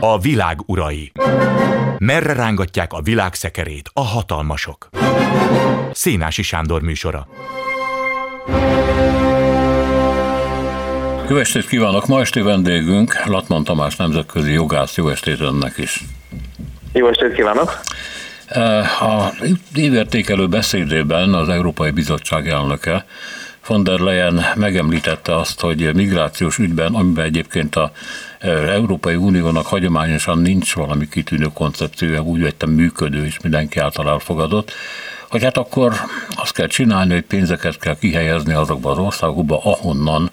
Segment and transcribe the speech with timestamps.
[0.00, 1.12] A világ urai.
[1.98, 4.88] Merre rángatják a világ szekerét a hatalmasok?
[5.92, 7.26] Szénási Sándor műsora.
[11.28, 12.06] Jó estét kívánok!
[12.06, 14.96] Ma esti vendégünk Latman Tamás nemzetközi jogász.
[14.96, 16.04] Jó estét önnek is!
[16.92, 17.80] Jó estét kívánok!
[19.00, 19.32] A
[19.74, 23.04] évértékelő beszédében az Európai Bizottság elnöke
[23.66, 27.92] von der Leyen megemlítette azt, hogy migrációs ügyben, amiben egyébként a
[28.68, 34.72] Európai Uniónak hagyományosan nincs valami kitűnő koncepciója, úgy vettem működő és mindenki által elfogadott,
[35.28, 35.92] hogy hát akkor
[36.36, 40.30] azt kell csinálni, hogy pénzeket kell kihelyezni azokba az országokba, ahonnan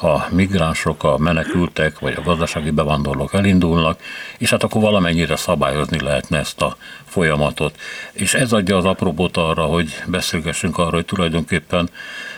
[0.00, 4.00] a migránsok, a menekültek vagy a gazdasági bevándorlók elindulnak,
[4.38, 7.78] és hát akkor valamennyire szabályozni lehetne ezt a folyamatot.
[8.12, 11.90] És ez adja az apropót arra, hogy beszélgessünk arra, hogy tulajdonképpen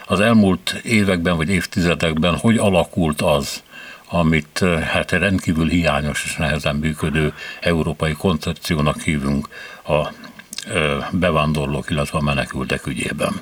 [0.06, 3.62] az elmúlt években vagy évtizedekben hogy alakult az,
[4.09, 9.49] amit hát rendkívül hiányos és nehezen működő európai koncepciónak hívunk
[9.87, 10.09] a
[11.10, 13.32] bevándorlók, illetve a menekültek ügyében.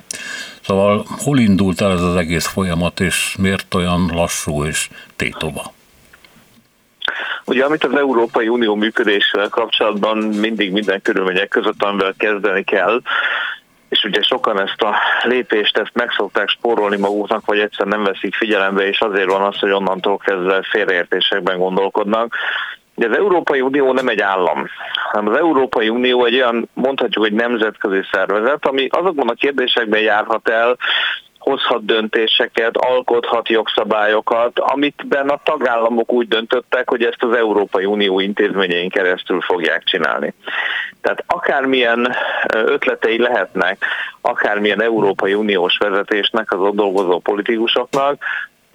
[0.61, 5.73] Szóval hol indult el ez az egész folyamat, és miért olyan lassú és tétova?
[7.45, 13.01] Ugye, amit az Európai Unió működésével kapcsolatban mindig minden körülmények között, amivel kezdeni kell,
[13.95, 18.35] és ugye sokan ezt a lépést ezt meg szokták spórolni maguknak, vagy egyszer nem veszik
[18.35, 22.35] figyelembe, és azért van az, hogy onnantól kezdve félreértésekben gondolkodnak.
[22.95, 24.67] De az Európai Unió nem egy állam,
[25.11, 30.49] hanem az Európai Unió egy olyan, mondhatjuk, hogy nemzetközi szervezet, ami azokban a kérdésekben járhat
[30.49, 30.77] el,
[31.45, 38.89] hozhat döntéseket, alkothat jogszabályokat, amitben a tagállamok úgy döntöttek, hogy ezt az Európai Unió intézményein
[38.89, 40.33] keresztül fogják csinálni.
[41.05, 42.15] Tehát akármilyen
[42.53, 43.85] ötletei lehetnek,
[44.21, 48.23] akármilyen Európai Uniós vezetésnek, az ott dolgozó politikusoknak,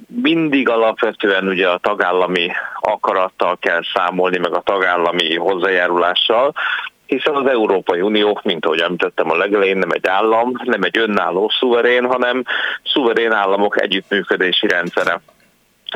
[0.07, 6.53] mindig alapvetően ugye a tagállami akarattal kell számolni, meg a tagállami hozzájárulással,
[7.07, 11.51] hiszen az Európai Unió, mint ahogy említettem a legelején, nem egy állam, nem egy önálló
[11.59, 12.45] szuverén, hanem
[12.85, 15.21] szuverén államok együttműködési rendszere.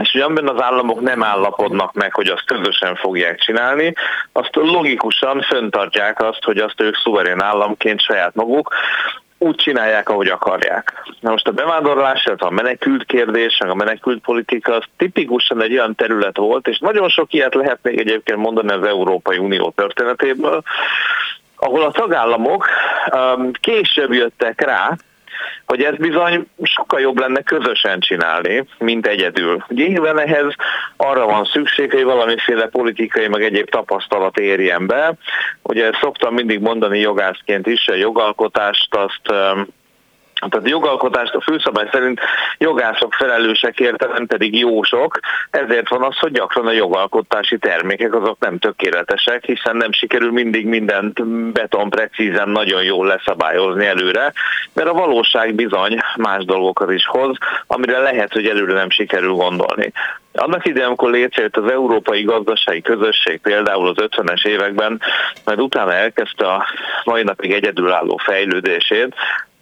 [0.01, 3.95] És ugye amiben az államok nem állapodnak meg, hogy azt közösen fogják csinálni,
[4.33, 8.75] azt logikusan föntartják azt, hogy azt ők szuverén államként saját maguk
[9.39, 11.03] úgy csinálják, ahogy akarják.
[11.21, 15.95] Na most a bevándorlás, illetve a menekült kérdés, a menekült politika, az tipikusan egy olyan
[15.95, 20.63] terület volt, és nagyon sok ilyet lehet még egyébként mondani az Európai Unió történetéből,
[21.57, 22.69] ahol a tagállamok
[23.13, 24.97] um, később jöttek rá,
[25.67, 29.65] hogy ez bizony sokkal jobb lenne közösen csinálni, mint egyedül.
[29.69, 30.55] Nyilván ehhez
[30.97, 35.13] arra van szükség, hogy valamiféle politikai, meg egyéb tapasztalat érjen be.
[35.63, 39.33] Ugye szoktam mindig mondani jogászként is, a jogalkotást azt
[40.49, 42.21] tehát a jogalkotást a főszabály szerint
[42.59, 45.19] jogászok felelősek érte, nem pedig jósok,
[45.51, 50.67] ezért van az, hogy gyakran a jogalkotási termékek azok nem tökéletesek, hiszen nem sikerül mindig
[50.67, 54.33] mindent beton precízen nagyon jól leszabályozni előre,
[54.73, 59.93] mert a valóság bizony más dolgokat is hoz, amire lehet, hogy előre nem sikerül gondolni.
[60.37, 65.01] Annak idején, amikor létrejött az Európai Gazdasági Közösség például az 50-es években,
[65.45, 66.67] majd utána elkezdte a
[67.05, 69.15] mai napig egyedülálló fejlődését,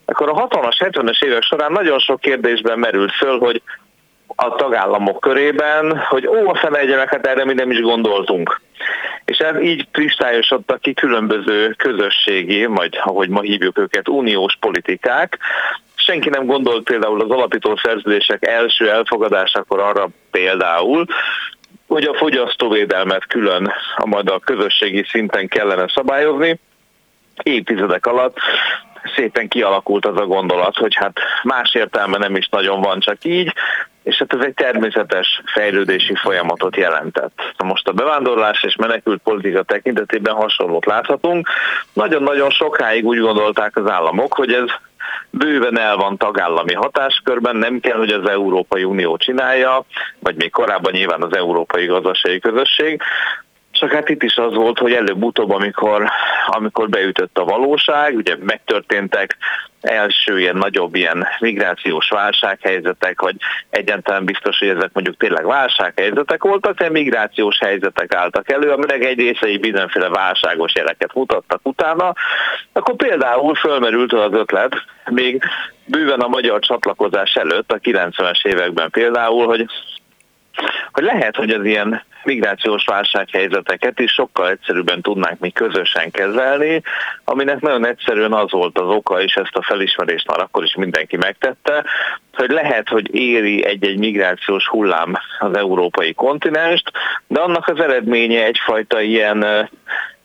[0.05, 3.63] akkor a 60-as, 70-es évek során nagyon sok kérdésben merült föl, hogy
[4.37, 8.61] a tagállamok körében, hogy ó, a fene hát erre mi nem is gondoltunk.
[9.25, 15.39] És ez így kristályosodtak ki különböző közösségi, majd ahogy ma hívjuk őket, uniós politikák.
[15.95, 21.07] Senki nem gondolt például az alapító szerződések első elfogadásakor arra például,
[21.87, 26.59] hogy a fogyasztóvédelmet külön a majd a közösségi szinten kellene szabályozni.
[27.43, 28.37] Évtizedek alatt
[29.17, 33.53] szépen kialakult az a gondolat, hogy hát más értelme nem is nagyon van, csak így,
[34.03, 37.39] és hát ez egy természetes fejlődési folyamatot jelentett.
[37.65, 41.49] Most a bevándorlás és menekült politika tekintetében hasonlót láthatunk.
[41.93, 44.69] Nagyon-nagyon sokáig úgy gondolták az államok, hogy ez
[45.31, 49.85] bőven el van tagállami hatáskörben, nem kell, hogy az Európai Unió csinálja,
[50.19, 53.03] vagy még korábban nyilván az Európai Gazdasági Közösség,
[53.83, 56.11] csak hát itt is az volt, hogy előbb-utóbb, amikor,
[56.47, 59.37] amikor beütött a valóság, ugye megtörténtek
[59.81, 63.35] első ilyen nagyobb ilyen migrációs válsághelyzetek, vagy
[63.71, 69.19] egyáltalán biztos, hogy ezek mondjuk tényleg válsághelyzetek voltak, de migrációs helyzetek álltak elő, aminek egy
[69.19, 72.13] részei bizonyféle válságos jeleket mutattak utána,
[72.73, 74.75] akkor például fölmerült az ötlet,
[75.11, 75.43] még
[75.85, 79.67] bőven a magyar csatlakozás előtt, a 90-es években például, hogy
[80.93, 86.83] hogy lehet, hogy az ilyen migrációs válsághelyzeteket is sokkal egyszerűbben tudnánk mi közösen kezelni,
[87.25, 91.17] aminek nagyon egyszerűen az volt az oka, és ezt a felismerést már akkor is mindenki
[91.17, 91.85] megtette,
[92.33, 96.91] hogy lehet, hogy éri egy-egy migrációs hullám az európai kontinenst,
[97.27, 99.69] de annak az eredménye egyfajta ilyen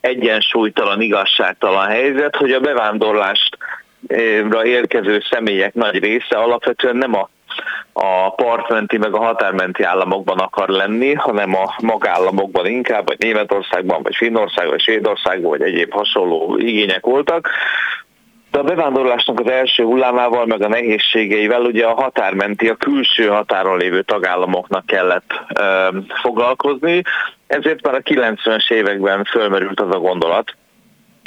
[0.01, 3.57] egyensúlytalan, igazságtalan helyzet, hogy a bevándorlást
[4.63, 7.29] érkező személyek nagy része alapvetően nem a
[7.93, 14.15] a partmenti meg a határmenti államokban akar lenni, hanem a magállamokban inkább, vagy Németországban, vagy
[14.15, 17.49] Finnországban, vagy Svédországban, vagy egyéb hasonló igények voltak.
[18.51, 23.77] De a bevándorlásnak az első hullámával, meg a nehézségeivel ugye a határmenti, a külső határon
[23.77, 25.87] lévő tagállamoknak kellett ö,
[26.21, 27.01] foglalkozni,
[27.47, 30.55] ezért már a 90-es években fölmerült az a gondolat,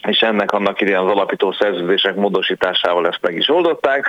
[0.09, 4.07] és ennek annak idején az alapító szerződések módosításával ezt meg is oldották,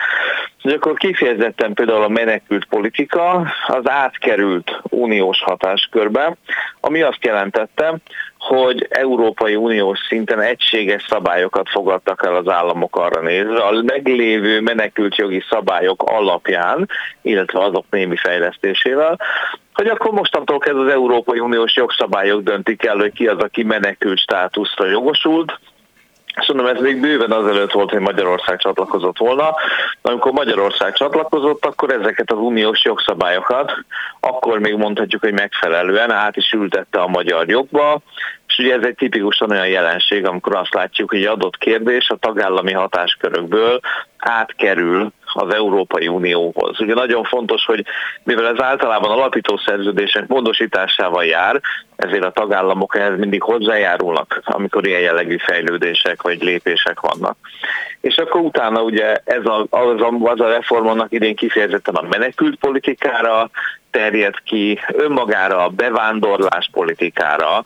[0.62, 6.36] hogy akkor kifejezetten például a menekült politika az átkerült uniós hatáskörbe,
[6.80, 7.96] ami azt jelentette,
[8.38, 15.16] hogy Európai Uniós szinten egységes szabályokat fogadtak el az államok arra nézve, a meglévő menekült
[15.16, 16.90] jogi szabályok alapján,
[17.22, 19.20] illetve azok némi fejlesztésével,
[19.74, 24.20] hogy akkor mostantól kezdve az Európai Uniós jogszabályok döntik el, hogy ki az, aki menekült
[24.20, 25.60] státuszra jogosult,
[26.36, 29.56] Szerintem ez még bőven azelőtt volt, hogy Magyarország csatlakozott volna.
[30.02, 33.74] Amikor Magyarország csatlakozott, akkor ezeket az uniós jogszabályokat
[34.20, 38.02] akkor még mondhatjuk, hogy megfelelően át is ültette a magyar jogba,
[38.48, 42.72] és ugye ez egy tipikusan olyan jelenség, amikor azt látjuk, hogy adott kérdés a tagállami
[42.72, 43.80] hatáskörökből
[44.18, 46.80] átkerül az Európai Unióhoz.
[46.80, 47.86] Ugye nagyon fontos, hogy
[48.24, 51.62] mivel ez általában alapító szerződések módosításával jár,
[51.96, 57.38] ezért a tagállamok ehhez mindig hozzájárulnak, amikor ilyen jellegű fejlődések vagy lépések vannak.
[58.02, 62.08] És akkor utána ugye ez a, az, a, az a reform annak idén kifejezetten a
[62.10, 63.50] menekült politikára
[63.92, 67.62] terjed ki, önmagára a bevándorlás politikára,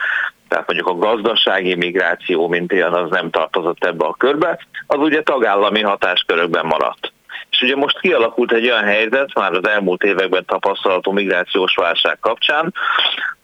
[0.47, 5.23] tehát mondjuk a gazdasági migráció, mint ilyen, az nem tartozott ebbe a körbe, az ugye
[5.23, 7.13] tagállami hatáskörökben maradt.
[7.55, 12.73] És ugye most kialakult egy olyan helyzet, már az elmúlt években tapasztalható migrációs válság kapcsán,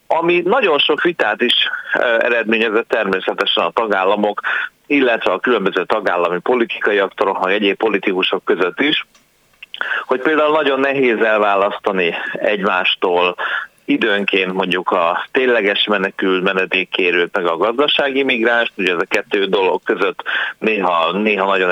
[0.07, 1.53] ami nagyon sok vitát is
[1.93, 4.41] e, eredményezett természetesen a tagállamok,
[4.87, 9.05] illetve a különböző tagállami politikai aktorok, meg egyéb politikusok között is,
[10.05, 13.35] hogy például nagyon nehéz elválasztani egymástól
[13.91, 19.81] időnként mondjuk a tényleges menekült menedékkérőt, meg a gazdasági migráns, ugye ez a kettő dolog
[19.83, 20.23] között
[20.59, 21.71] néha, néha nagyon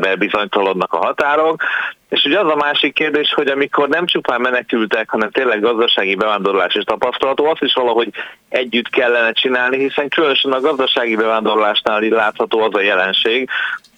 [0.00, 1.62] elbizonytalanodnak a határok,
[2.08, 6.74] és ugye az a másik kérdés, hogy amikor nem csupán menekültek, hanem tényleg gazdasági bevándorlás
[6.74, 8.08] is tapasztalható, azt is valahogy
[8.48, 13.48] együtt kellene csinálni, hiszen különösen a gazdasági bevándorlásnál látható az a jelenség,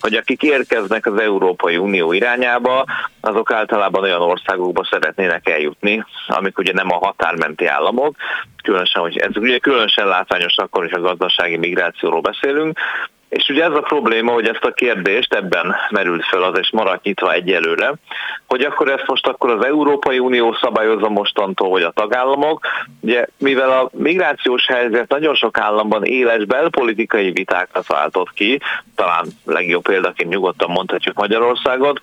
[0.01, 2.85] hogy akik érkeznek az Európai Unió irányába,
[3.21, 8.17] azok általában olyan országokba szeretnének eljutni, amik ugye nem a határmenti államok,
[8.63, 12.79] különösen, hogy ez ugye különösen látványos akkor, is a gazdasági migrációról beszélünk,
[13.29, 17.03] és ugye ez a probléma, hogy ezt a kérdést ebben merült fel az, és maradt
[17.03, 17.95] nyitva egyelőre,
[18.47, 22.67] hogy akkor ezt most akkor az Európai Unió szabályozza mostantól, vagy a tagállamok.
[23.01, 28.61] Ugye, mivel a migrációs helyzet nagyon sok államban éles belpolitikai vitákat váltott ki,
[28.95, 32.01] talán legjobb példaként nyugodtan mondhatjuk Magyarországot,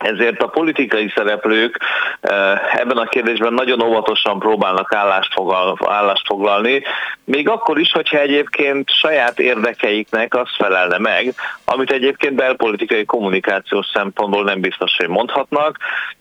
[0.00, 1.80] ezért a politikai szereplők
[2.20, 6.82] eh, ebben a kérdésben nagyon óvatosan próbálnak állást, fogal, állást foglalni,
[7.24, 14.44] még akkor is, hogyha egyébként saját érdekeiknek az felelne meg, amit egyébként belpolitikai kommunikációs szempontból
[14.44, 15.76] nem biztos, hogy mondhatnak.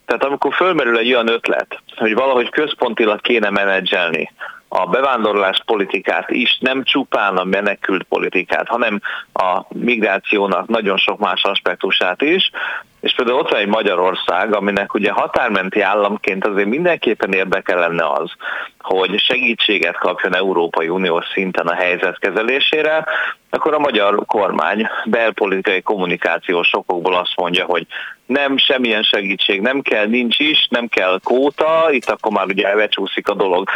[0.05, 4.31] Tehát amikor fölmerül egy olyan ötlet, hogy valahogy központilag kéne menedzselni
[4.69, 9.01] a bevándorlás politikát is, nem csupán a menekült politikát, hanem
[9.33, 12.51] a migrációnak nagyon sok más aspektusát is,
[13.01, 18.31] és például ott van egy Magyarország, aminek ugye határmenti államként azért mindenképpen érdeke lenne az,
[18.79, 23.05] hogy segítséget kapjon Európai Uniós szinten a helyzet kezelésére,
[23.49, 27.85] akkor a magyar kormány belpolitikai kommunikációs sokokból azt mondja, hogy
[28.25, 33.27] nem, semmilyen segítség nem kell, nincs is, nem kell kóta, itt akkor már ugye elvecsúszik
[33.27, 33.69] a dolog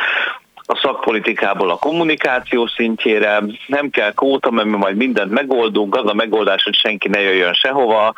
[0.74, 6.14] a szakpolitikából a kommunikáció szintjére, nem kell kóta, mert mi majd mindent megoldunk, az a
[6.14, 8.14] megoldás, hogy senki ne jöjjön sehova,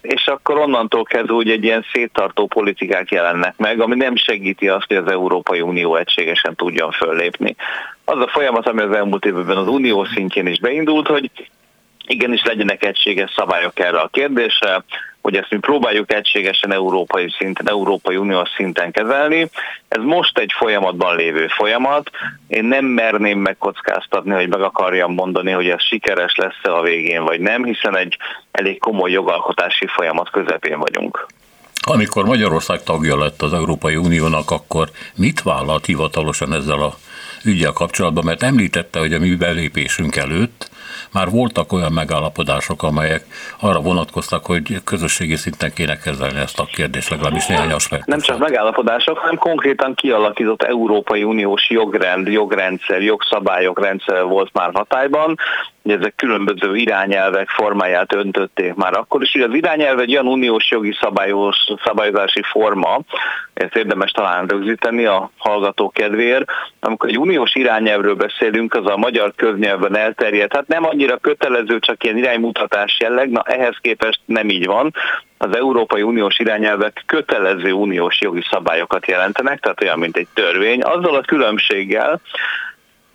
[0.00, 4.86] és akkor onnantól kezdve úgy egy ilyen széttartó politikák jelennek meg, ami nem segíti azt,
[4.86, 7.56] hogy az Európai Unió egységesen tudjon föllépni.
[8.04, 11.30] Az a folyamat, ami az elmúlt évben az unió szintjén is beindult, hogy
[12.06, 14.84] igenis legyenek egységes szabályok erre a kérdésre,
[15.22, 19.50] hogy ezt mi próbáljuk egységesen európai szinten, Európai Uniós szinten kezelni.
[19.88, 22.10] Ez most egy folyamatban lévő folyamat.
[22.46, 27.40] Én nem merném megkockáztatni, hogy meg akarjam mondani, hogy ez sikeres lesz-e a végén, vagy
[27.40, 28.16] nem, hiszen egy
[28.50, 31.26] elég komoly jogalkotási folyamat közepén vagyunk.
[31.80, 36.94] Amikor Magyarország tagja lett az Európai Uniónak, akkor mit vállalt hivatalosan ezzel a
[37.44, 40.70] ügyel kapcsolatban, mert említette, hogy a mi belépésünk előtt
[41.12, 43.24] már voltak olyan megállapodások, amelyek
[43.60, 48.06] arra vonatkoztak, hogy közösségi szinten kéne kezelni ezt a kérdést, legalábbis néhány aspekt.
[48.06, 55.36] Nem csak megállapodások, hanem konkrétan kialakított Európai Uniós jogrend, jogrendszer, jogszabályok rendszer volt már hatályban,
[55.88, 59.34] hogy ezek különböző irányelvek formáját öntötték már akkor is.
[59.34, 63.00] Ugye az irányelv egy olyan uniós jogi szabályos, szabályozási forma,
[63.54, 66.50] ezt érdemes talán rögzíteni a hallgató kedvéért.
[66.80, 72.04] Amikor egy uniós irányelvről beszélünk, az a magyar köznyelven elterjedt, hát nem annyira kötelező, csak
[72.04, 74.94] ilyen iránymutatás jelleg, na ehhez képest nem így van.
[75.38, 81.14] Az Európai Uniós irányelvek kötelező uniós jogi szabályokat jelentenek, tehát olyan, mint egy törvény, azzal
[81.14, 82.20] a különbséggel,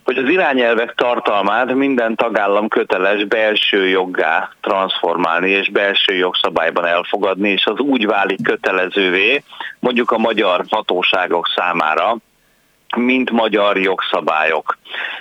[0.04, 7.66] hogy az irányelvek tartalmát minden tagállam köteles belső joggá transformálni és belső jogszabályban elfogadni, és
[7.66, 9.44] az úgy válik kötelezővé
[9.80, 12.18] mondjuk a magyar hatóságok számára,
[12.96, 14.78] mint magyar jogszabályok.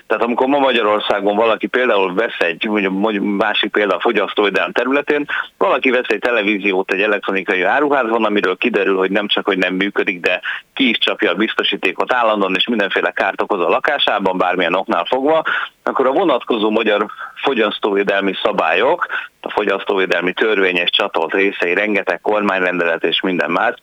[0.07, 5.27] Tehát amikor ma Magyarországon valaki például vesz egy, mondjuk másik példa a fogyasztóvédelem területén,
[5.59, 10.21] valaki vesz egy televíziót egy elektronikai áruházban, amiről kiderül, hogy nem csak, hogy nem működik,
[10.21, 10.41] de
[10.75, 15.43] ki is csapja a biztosítékot állandóan, és mindenféle kárt okoz a lakásában, bármilyen oknál fogva,
[15.83, 19.07] akkor a vonatkozó magyar fogyasztóvédelmi szabályok,
[19.41, 23.75] a fogyasztóvédelmi törvényes csatolt részei, rengeteg kormányrendelet és minden más,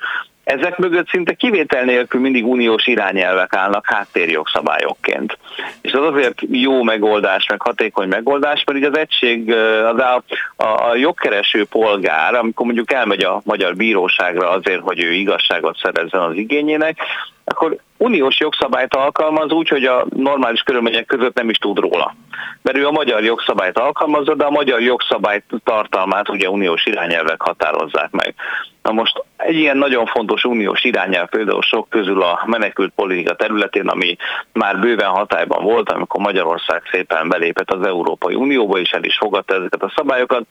[0.49, 5.37] ezek mögött szinte kivétel nélkül mindig uniós irányelvek állnak háttérjogszabályokként.
[5.81, 9.51] És az azért jó megoldás, meg hatékony megoldás, mert így az egység,
[9.93, 10.23] az a,
[10.55, 16.21] a, a jogkereső polgár, amikor mondjuk elmegy a magyar bíróságra azért, hogy ő igazságot szerezzen
[16.21, 16.97] az igényének,
[17.49, 22.15] akkor uniós jogszabályt alkalmaz úgy, hogy a normális körülmények között nem is tud róla.
[22.61, 28.11] Mert ő a magyar jogszabályt alkalmazza, de a magyar jogszabály tartalmát ugye uniós irányelvek határozzák
[28.11, 28.35] meg.
[28.83, 33.87] Na most egy ilyen nagyon fontos uniós irányelv például sok közül a menekült politika területén,
[33.87, 34.15] ami
[34.53, 39.55] már bőven hatályban volt, amikor Magyarország szépen belépett az Európai Unióba, és el is fogadta
[39.55, 40.43] ezeket a szabályokat,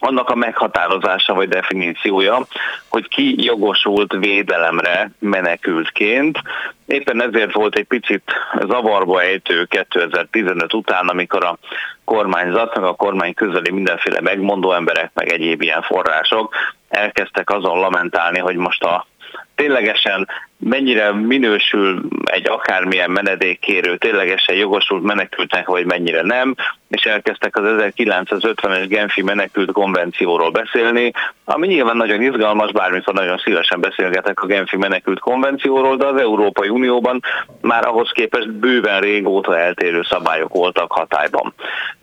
[0.00, 2.46] annak a meghatározása vagy definíciója,
[2.88, 6.38] hogy ki jogosult védelemre menekültként.
[6.86, 8.22] Éppen ezért volt egy picit
[8.66, 11.58] zavarba ejtő 2015 után, amikor a
[12.04, 16.54] kormányzat, meg a kormány közeli mindenféle megmondó emberek, meg egyéb ilyen források
[16.88, 19.06] elkezdtek azon lamentálni, hogy most a
[19.54, 20.28] ténylegesen
[20.64, 26.54] mennyire minősül egy akármilyen menedékkérő, ténylegesen jogosult menekültnek, vagy mennyire nem,
[26.88, 27.64] és elkezdtek az
[27.96, 31.12] 1950-es Genfi menekült konvencióról beszélni,
[31.44, 36.68] ami nyilván nagyon izgalmas, bármikor nagyon szívesen beszélgetek a Genfi menekült konvencióról, de az Európai
[36.68, 37.22] Unióban
[37.60, 41.54] már ahhoz képest bőven régóta eltérő szabályok voltak hatályban.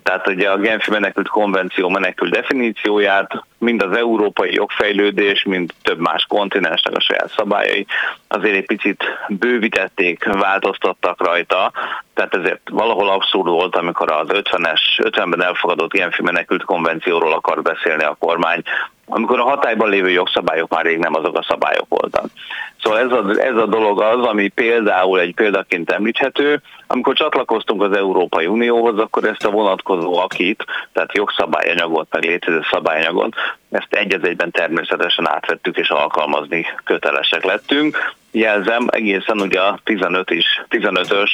[0.03, 6.25] Tehát ugye a Genfi menekült konvenció menekült definícióját mind az európai jogfejlődés, mind több más
[6.27, 7.85] kontinensnek a saját szabályai
[8.51, 11.71] azért egy picit bővítették, változtattak rajta,
[12.13, 18.03] tehát ezért valahol abszurd volt, amikor az 50-es, 50-ben elfogadott Genfi menekült konvencióról akar beszélni
[18.03, 18.61] a kormány,
[19.13, 22.25] amikor a hatályban lévő jogszabályok már rég nem azok a szabályok voltak.
[22.83, 27.97] Szóval ez a, ez a dolog az, ami például egy példaként említhető, amikor csatlakoztunk az
[27.97, 33.35] Európai Unióhoz, akkor ezt a vonatkozó akit, tehát jogszabályanyagot, meg létező szabályanyagot,
[33.71, 38.13] ezt egy egyben természetesen átvettük és alkalmazni kötelesek lettünk.
[38.31, 41.29] Jelzem, egészen ugye a 15 is, 15-ös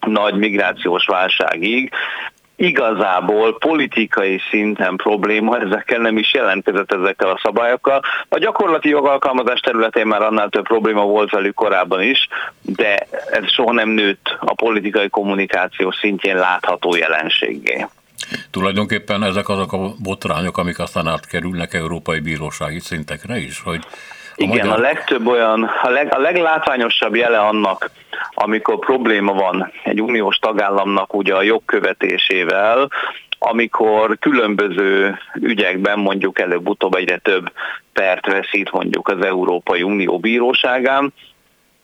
[0.00, 1.92] nagy migrációs válságig
[2.62, 8.00] igazából politikai szinten probléma ezekkel nem is jelentkezett ezekkel a szabályokkal.
[8.28, 12.28] A gyakorlati jogalkalmazás területén már annál több probléma volt velük korábban is,
[12.60, 17.86] de ez soha nem nőtt a politikai kommunikáció szintjén látható jelenségé.
[18.50, 23.80] Tulajdonképpen ezek azok a botrányok, amik aztán átkerülnek európai bírósági szintekre is, hogy
[24.42, 24.78] Igen, magyar...
[24.78, 27.90] a legtöbb olyan, a, leg, a leglátványosabb jele annak,
[28.34, 32.88] amikor probléma van egy uniós tagállamnak ugye a jogkövetésével,
[33.38, 37.52] amikor különböző ügyekben mondjuk előbb-utóbb egyre több
[37.92, 41.12] pert veszít mondjuk az Európai Unió bíróságán,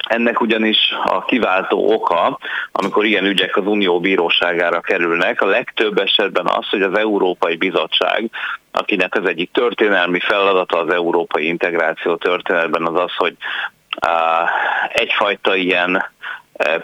[0.09, 2.39] ennek ugyanis a kiváltó oka,
[2.73, 8.31] amikor ilyen ügyek az Unió bíróságára kerülnek, a legtöbb esetben az, hogy az Európai Bizottság,
[8.79, 13.37] akinek az egyik történelmi feladata az európai integráció történetben az az, hogy
[14.93, 16.05] egyfajta ilyen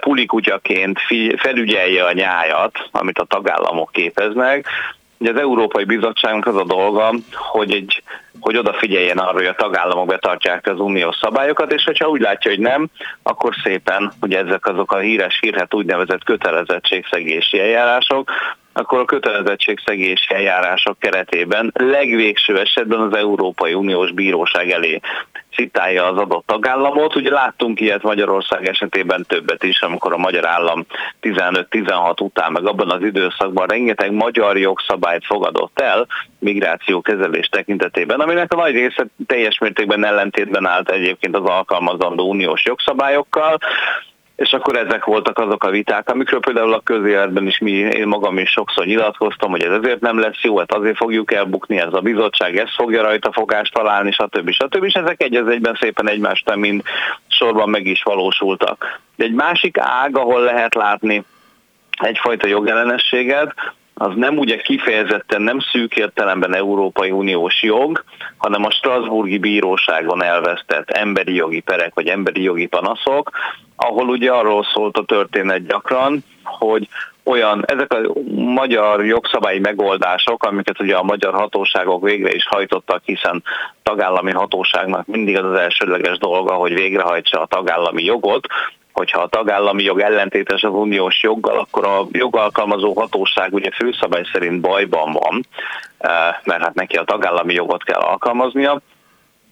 [0.01, 1.01] pulikutyaként
[1.37, 4.69] felügyelje a nyájat, amit a tagállamok képeznek,
[5.19, 8.03] Ugye az Európai Bizottságnak az a dolga, hogy, egy,
[8.41, 12.61] hogy odafigyeljen arra, hogy a tagállamok betartják az uniós szabályokat, és hogyha úgy látja, hogy
[12.61, 12.87] nem,
[13.23, 18.31] akkor szépen, ugye ezek azok a híres hírhet úgynevezett kötelezettségszegési eljárások,
[18.77, 25.01] akkor a kötelezettségszegési eljárások keretében legvégső esetben az Európai Uniós Bíróság elé
[25.55, 27.17] citálja az adott tagállamot.
[27.17, 30.87] Ugye láttunk ilyet Magyarország esetében többet is, amikor a magyar állam
[31.23, 36.07] 15-16 után, meg abban az időszakban rengeteg magyar jogszabályt fogadott el
[36.39, 42.65] migráció kezelés tekintetében, aminek a nagy része teljes mértékben ellentétben állt egyébként az alkalmazandó uniós
[42.65, 43.59] jogszabályokkal
[44.37, 48.39] és akkor ezek voltak azok a viták, amikről például a közéletben is mi, én magam
[48.39, 52.01] is sokszor nyilatkoztam, hogy ez ezért nem lesz jó, hát azért fogjuk elbukni, ez a
[52.01, 54.51] bizottság, ez fogja rajta fogást találni, stb.
[54.51, 54.85] stb.
[54.85, 56.83] És ezek egy egyben szépen egymást mind
[57.29, 59.01] sorban meg is valósultak.
[59.17, 61.25] De egy másik ág, ahol lehet látni
[61.91, 63.55] egyfajta jogellenességet,
[63.95, 68.05] az nem ugye kifejezetten nem szűk értelemben Európai Uniós jog,
[68.37, 73.31] hanem a Strasburgi Bíróságon elvesztett emberi jogi perek vagy emberi jogi panaszok,
[73.77, 76.89] ahol ugye arról szólt a történet gyakran, hogy
[77.25, 77.99] olyan, ezek a
[78.35, 83.43] magyar jogszabályi megoldások, amiket ugye a magyar hatóságok végre is hajtottak, hiszen
[83.83, 88.47] tagállami hatóságnak mindig az az elsődleges dolga, hogy végrehajtsa a tagállami jogot,
[88.95, 94.61] hogyha a tagállami jog ellentétes az uniós joggal, akkor a jogalkalmazó hatóság ugye főszabály szerint
[94.61, 95.47] bajban van,
[95.99, 98.81] eh, mert hát neki a tagállami jogot kell alkalmaznia.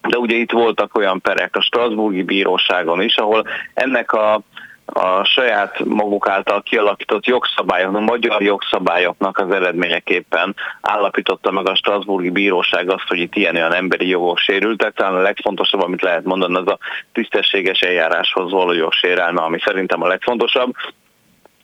[0.08, 4.40] De ugye itt voltak olyan perek a Strasburgi Bíróságon is, ahol ennek a
[4.86, 12.30] a saját maguk által kialakított jogszabályok, a magyar jogszabályoknak az eredményeképpen állapította meg a Strasburgi
[12.30, 14.94] Bíróság azt, hogy itt ilyen olyan emberi jogok sérültek.
[14.94, 16.78] Talán a legfontosabb, amit lehet mondani, az a
[17.12, 20.74] tisztességes eljáráshoz való jogsérelme, ami szerintem a legfontosabb.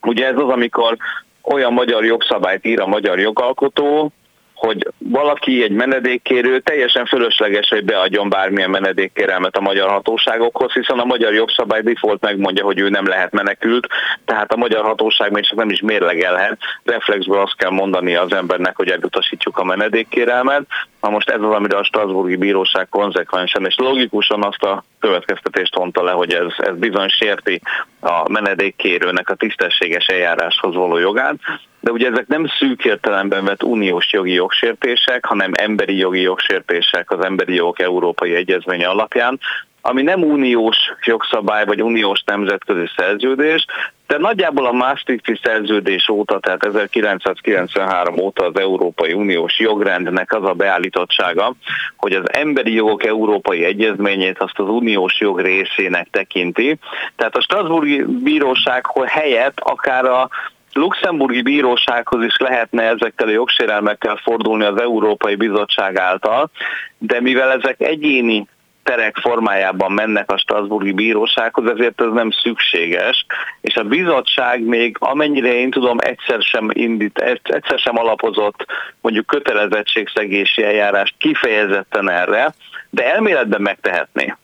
[0.02, 0.96] Ugye ez az, amikor
[1.42, 4.12] olyan magyar jogszabályt ír a magyar jogalkotó,
[4.58, 11.04] hogy valaki, egy menedékkérő teljesen fölösleges, hogy beadjon bármilyen menedékkérelmet a magyar hatóságokhoz, hiszen a
[11.04, 13.86] magyar jogszabály default megmondja, hogy ő nem lehet menekült,
[14.24, 16.58] tehát a magyar hatóság még csak nem is mérlegelhet.
[16.84, 20.66] Reflexből azt kell mondani az embernek, hogy elutasítjuk a menedékkérelmet.
[21.00, 26.02] Na most ez az, amire a Strasburgi Bíróság konzekvensen és logikusan azt a következtetést vonta
[26.02, 27.60] le, hogy ez, ez bizony sérti
[28.00, 31.36] a menedékkérőnek a tisztességes eljáráshoz való jogát,
[31.80, 37.24] de ugye ezek nem szűk értelemben vett uniós jogi jogsértések, hanem emberi jogi jogsértések az
[37.24, 39.40] Emberi Jogok Európai Egyezménye alapján,
[39.80, 43.64] ami nem uniós jogszabály vagy uniós nemzetközi szerződés,
[44.06, 50.52] de nagyjából a Maastrichti szerződés óta, tehát 1993 óta az Európai Uniós jogrendnek az a
[50.52, 51.54] beállítottsága,
[51.96, 56.78] hogy az emberi jogok európai egyezményét azt az uniós jog részének tekinti.
[57.16, 60.28] Tehát a Strasburgi Bíróság helyett akár a
[60.78, 66.50] luxemburgi bírósághoz is lehetne ezekkel a jogsérelmekkel fordulni az Európai Bizottság által,
[66.98, 68.46] de mivel ezek egyéni
[68.82, 73.26] terek formájában mennek a Strasburgi Bírósághoz, ezért ez nem szükséges,
[73.60, 78.64] és a bizottság még amennyire én tudom egyszer sem indít, egyszer sem alapozott
[79.00, 82.54] mondjuk kötelezettségszegési eljárást kifejezetten erre,
[82.90, 84.34] de elméletben megtehetné.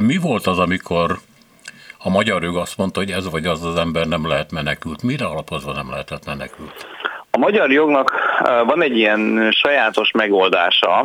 [0.00, 1.18] Mi volt az, amikor
[1.98, 5.02] a magyar jog azt mondta, hogy ez vagy az az ember nem lehet menekült.
[5.02, 6.86] Mire alapozva nem lehetett menekült?
[7.30, 8.12] A magyar jognak
[8.66, 11.04] van egy ilyen sajátos megoldása,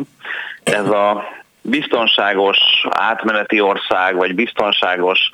[0.62, 1.24] ez a
[1.62, 2.58] biztonságos
[2.90, 5.30] átmeneti ország, vagy biztonságos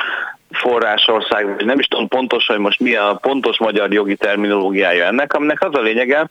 [0.51, 5.33] forrásország, vagy nem is tudom pontosan, hogy most mi a pontos magyar jogi terminológiája ennek,
[5.33, 6.29] aminek az a lényege,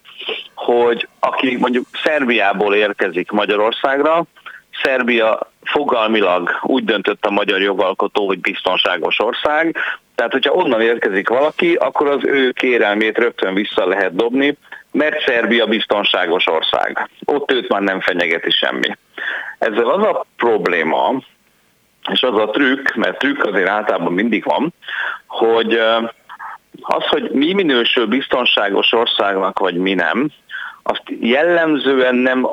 [0.55, 4.23] hogy aki mondjuk Szerbiából érkezik Magyarországra,
[4.83, 5.39] Szerbia
[5.71, 9.75] fogalmilag úgy döntött a magyar jogalkotó, hogy biztonságos ország,
[10.15, 14.57] tehát hogyha onnan érkezik valaki, akkor az ő kérelmét rögtön vissza lehet dobni,
[14.91, 17.09] mert Szerbia biztonságos ország.
[17.25, 18.97] Ott őt már nem fenyegeti semmi.
[19.57, 21.13] Ezzel az a probléma,
[22.11, 24.73] és az a trükk, mert trükk azért általában mindig van,
[25.27, 25.73] hogy
[26.81, 30.29] az, hogy mi minősül biztonságos országnak, vagy mi nem,
[30.83, 32.45] azt jellemzően nem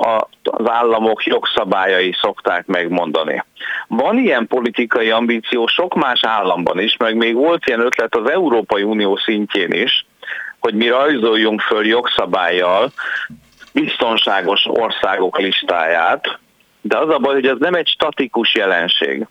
[0.43, 3.45] az államok jogszabályai szokták megmondani.
[3.89, 8.83] Van ilyen politikai ambíció sok más államban is, meg még volt ilyen ötlet az Európai
[8.83, 10.07] Unió szintjén is,
[10.59, 12.93] hogy mi rajzoljunk föl jogszabályjal
[13.73, 16.39] biztonságos országok listáját,
[16.88, 19.27] de az a baj, hogy ez nem egy statikus jelenség.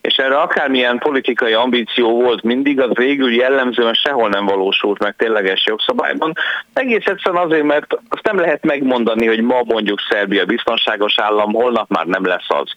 [0.00, 5.66] És erre akármilyen politikai ambíció volt mindig, az végül jellemzően sehol nem valósult meg tényleges
[5.66, 6.32] jogszabályban.
[6.72, 11.88] Egész egyszerűen azért, mert azt nem lehet megmondani, hogy ma mondjuk Szerbia biztonságos állam, holnap
[11.88, 12.70] már nem lesz az.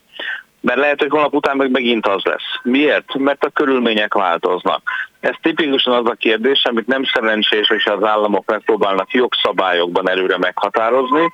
[0.61, 2.59] Mert lehet, hogy holnap után meg megint az lesz.
[2.63, 3.13] Miért?
[3.17, 4.81] Mert a körülmények változnak.
[5.19, 11.31] Ez tipikusan az a kérdés, amit nem szerencsés, hogy az államok megpróbálnak jogszabályokban előre meghatározni,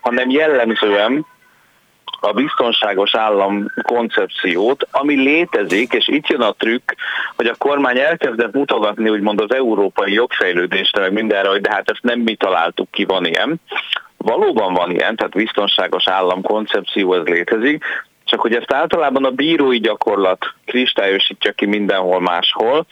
[0.00, 1.26] hanem jellemzően
[2.20, 6.92] a biztonságos állam koncepciót, ami létezik, és itt jön a trükk,
[7.36, 12.02] hogy a kormány elkezdett mutogatni úgymond az európai jogfejlődésre, meg mindenre, hogy de hát ezt
[12.02, 13.60] nem mi találtuk ki, van ilyen.
[14.16, 17.84] Valóban van ilyen, tehát biztonságos állam koncepció ez létezik,
[18.24, 22.86] csak hogy ezt általában a bírói gyakorlat kristályosítja ki mindenhol máshol,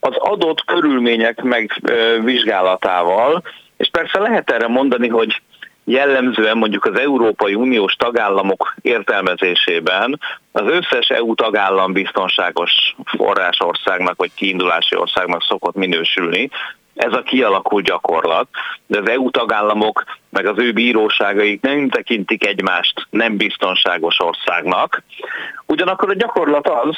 [0.00, 3.42] az adott körülmények megvizsgálatával,
[3.76, 5.42] és persze lehet erre mondani, hogy
[5.84, 10.20] jellemzően mondjuk az Európai Uniós tagállamok értelmezésében
[10.52, 16.50] az összes EU tagállam biztonságos forrásországnak vagy kiindulási országnak szokott minősülni.
[16.94, 18.48] Ez a kialakult gyakorlat,
[18.86, 25.02] de az EU tagállamok meg az ő bíróságaik nem tekintik egymást nem biztonságos országnak.
[25.66, 26.96] Ugyanakkor a gyakorlat az,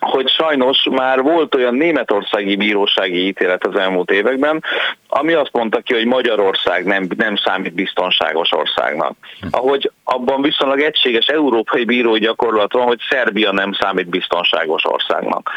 [0.00, 4.64] hogy sajnos már volt olyan németországi bírósági ítélet az elmúlt években,
[5.08, 9.16] ami azt mondta ki, hogy Magyarország nem, nem számít biztonságos országnak.
[9.50, 15.50] Ahogy abban viszonylag egységes európai bírói gyakorlat van, hogy Szerbia nem számít biztonságos országnak.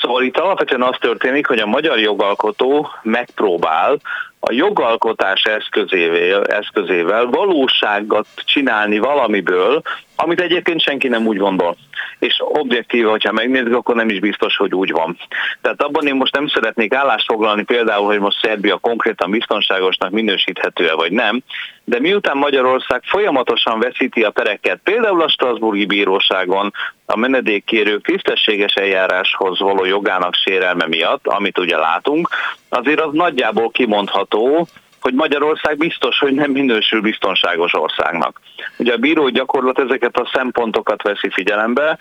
[0.00, 3.98] Szóval itt alapvetően az történik, hogy a magyar jogalkotó megpróbál
[4.46, 9.82] a jogalkotás eszközével, eszközével valóságot csinálni valamiből,
[10.16, 11.76] amit egyébként senki nem úgy gondol.
[12.18, 15.16] És objektíve, hogyha megnézzük, akkor nem is biztos, hogy úgy van.
[15.60, 20.94] Tehát abban én most nem szeretnék állást foglalni például, hogy most Szerbia konkrétan biztonságosnak minősíthető-e
[20.94, 21.42] vagy nem,
[21.84, 26.72] de miután Magyarország folyamatosan veszíti a pereket, például a Strasburgi Bíróságon
[27.06, 32.28] a menedékkérők tisztességes eljáráshoz való jogának sérelme miatt, amit ugye látunk,
[32.68, 34.33] azért az nagyjából kimondható,
[35.04, 38.40] hogy Magyarország biztos, hogy nem minősül biztonságos országnak.
[38.78, 41.98] Ugye a bíró gyakorlat ezeket a szempontokat veszi figyelembe,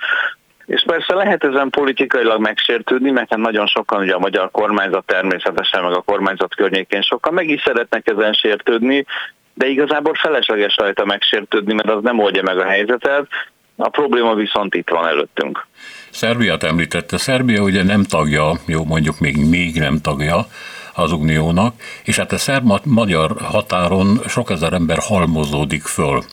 [0.66, 5.84] és persze lehet ezen politikailag megsértődni, mert hát nagyon sokan, ugye a magyar kormányzat természetesen,
[5.84, 9.06] meg a kormányzat környékén sokan meg is szeretnek ezen sértődni,
[9.54, 13.28] de igazából felesleges rajta megsértődni, mert az nem oldja meg a helyzetet.
[13.76, 15.68] A probléma viszont itt van előttünk.
[16.10, 17.18] Szerbiát említette.
[17.18, 20.46] Szerbia ugye nem tagja, jó mondjuk még, még nem tagja
[20.94, 26.24] az Uniónak, és hát a szerb-magyar határon sok ezer ember halmozódik föl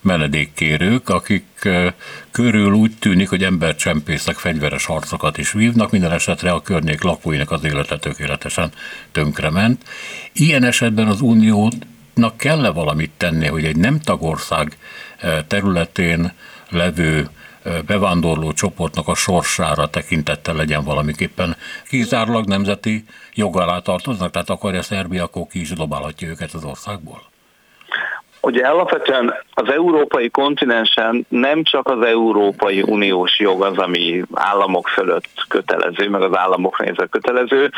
[0.00, 1.68] menedékkérők, akik
[2.30, 7.64] körül úgy tűnik, hogy embercsempészek fegyveres harcokat is vívnak, minden esetre a környék lakóinak az
[7.64, 8.70] élete tökéletesen
[9.12, 9.82] tönkrement.
[10.32, 14.76] Ilyen esetben az Uniónak kell-e valamit tenni, hogy egy nem tagország
[15.46, 16.32] területén
[16.68, 17.28] levő
[17.86, 21.56] bevándorló csoportnak a sorsára tekintettel legyen valamiképpen.
[21.88, 27.22] Kizárólag nemzeti jog alá tartoznak, tehát akarja Szerbia, akkor ki is dobálhatja őket az országból?
[28.40, 35.28] Ugye alapvetően az európai kontinensen nem csak az Európai Uniós jog az, ami államok fölött
[35.48, 37.70] kötelező, meg az államok nézve kötelező,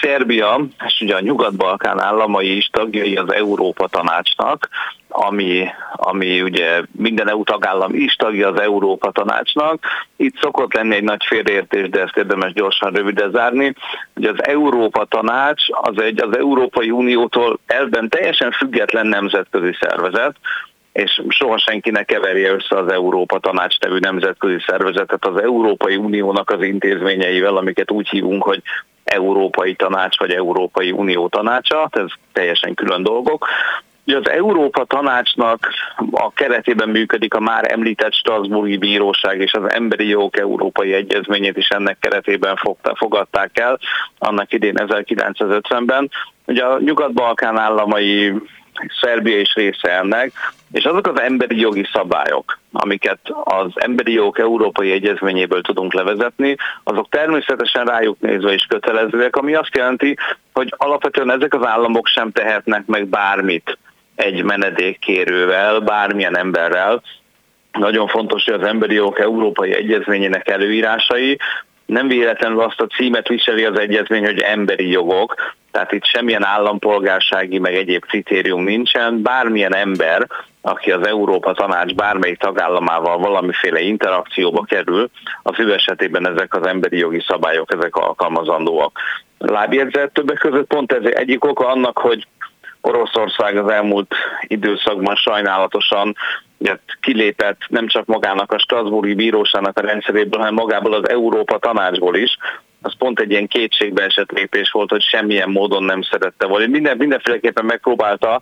[0.00, 4.68] Szerbia, és ugye a Nyugat-Balkán államai is tagjai az Európa Tanácsnak,
[5.08, 9.86] ami, ami ugye minden EU tagállam is tagja az Európa Tanácsnak.
[10.16, 13.74] Itt szokott lenni egy nagy félreértés, de ezt érdemes gyorsan rövide zárni.
[14.14, 20.36] Ugye az Európa Tanács az egy az Európai Uniótól elben teljesen független nemzetközi szervezet,
[20.92, 26.50] és soha senki ne keverje össze az Európa Tanács nevű nemzetközi szervezetet az Európai Uniónak
[26.50, 28.62] az intézményeivel, amiket úgy hívunk, hogy
[29.12, 33.46] Európai Tanács vagy Európai Unió tanácsa, ez teljesen külön dolgok.
[34.06, 35.68] Az Európa Tanácsnak
[36.10, 41.68] a keretében működik a már említett Strasburgi Bíróság és az Emberi Jogok Európai Egyezményét is
[41.68, 42.56] ennek keretében
[42.94, 43.78] fogadták el,
[44.18, 46.10] annak idén 1950-ben.
[46.46, 48.32] Ugye a Nyugat-Balkán államai
[49.00, 50.32] Szerbia is része ennek,
[50.72, 57.08] és azok az emberi jogi szabályok, amiket az emberi jogok európai egyezményéből tudunk levezetni, azok
[57.08, 60.16] természetesen rájuk nézve is kötelezőek, ami azt jelenti,
[60.52, 63.78] hogy alapvetően ezek az államok sem tehetnek meg bármit
[64.14, 67.02] egy menedékkérővel, bármilyen emberrel.
[67.72, 71.38] Nagyon fontos, hogy az emberi jogok európai egyezményének előírásai
[71.92, 75.34] nem véletlenül azt a címet viseli az egyezmény, hogy emberi jogok,
[75.70, 80.26] tehát itt semmilyen állampolgársági meg egyéb kritérium nincsen, bármilyen ember,
[80.60, 85.10] aki az Európa Tanács bármelyik tagállamával valamiféle interakcióba kerül,
[85.42, 88.98] az ő esetében ezek az emberi jogi szabályok, ezek alkalmazandóak.
[89.38, 92.26] Lábjegyzet többek között pont ez egyik oka annak, hogy
[92.80, 96.16] Oroszország az elmúlt időszakban sajnálatosan
[97.00, 102.36] kilépett nem csak magának a Strasburgi Bíróságnak a rendszeréből, hanem magából az Európa Tanácsból is.
[102.82, 106.66] Az pont egy ilyen kétségbe esett lépés volt, hogy semmilyen módon nem szerette volna.
[106.66, 108.40] Minden, mindenféleképpen megpróbálta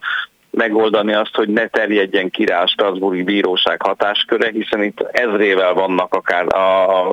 [0.51, 6.15] megoldani azt, hogy ne terjedjen ki rá a Strasburgi Bíróság hatásköre, hiszen itt ezrével vannak
[6.15, 6.47] akár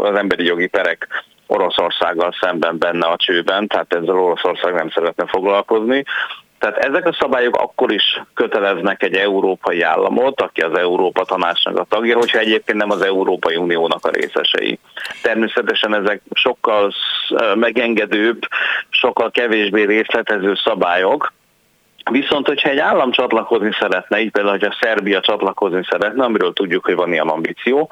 [0.01, 1.07] az emberi jogi perek
[1.47, 6.03] Oroszországgal szemben benne a csőben, tehát ezzel Oroszország nem szeretne foglalkozni.
[6.59, 11.85] Tehát ezek a szabályok akkor is köteleznek egy európai államot, aki az Európa Tanácsnak a
[11.89, 14.79] tagja, hogyha egyébként nem az Európai Uniónak a részesei.
[15.21, 16.93] Természetesen ezek sokkal
[17.55, 18.39] megengedőbb,
[18.89, 21.33] sokkal kevésbé részletező szabályok,
[22.11, 26.95] Viszont, hogyha egy állam csatlakozni szeretne, így például, hogyha Szerbia csatlakozni szeretne, amiről tudjuk, hogy
[26.95, 27.89] van ilyen ambíció,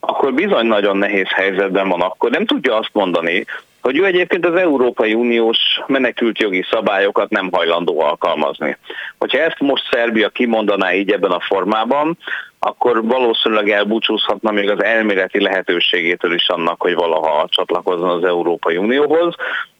[0.00, 2.30] akkor bizony nagyon nehéz helyzetben van akkor.
[2.30, 3.44] Nem tudja azt mondani,
[3.82, 8.76] hogy ő egyébként az Európai Uniós menekült jogi szabályokat nem hajlandó alkalmazni.
[9.18, 12.18] Hogyha ezt most Szerbia kimondaná így ebben a formában,
[12.58, 19.34] akkor valószínűleg elbúcsúzhatna még az elméleti lehetőségétől is annak, hogy valaha csatlakozzon az Európai Unióhoz.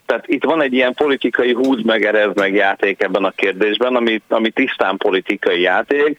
[0.05, 4.21] Tehát itt van egy ilyen politikai húz meg, erez meg játék ebben a kérdésben, ami,
[4.29, 6.17] ami tisztán politikai játék,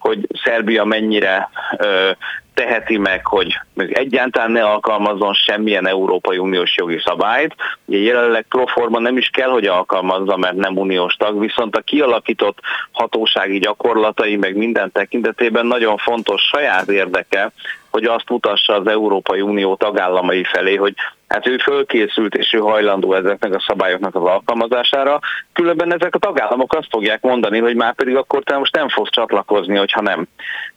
[0.00, 2.10] hogy Szerbia mennyire ö,
[2.54, 7.54] teheti meg, hogy egyáltalán ne alkalmazzon semmilyen Európai Uniós jogi szabályt.
[7.84, 12.58] Ugye jelenleg proforma nem is kell, hogy alkalmazza, mert nem uniós tag, viszont a kialakított
[12.92, 17.52] hatósági gyakorlatai meg minden tekintetében nagyon fontos saját érdeke,
[17.90, 20.94] hogy azt mutassa az Európai Unió tagállamai felé, hogy
[21.28, 25.18] hát ő fölkészült és ő hajlandó ezeknek a szabályoknak az alkalmazására,
[25.52, 29.10] különben ezek a tagállamok azt fogják mondani, hogy már pedig akkor te most nem fogsz
[29.10, 30.26] csatlakozni, hogyha nem.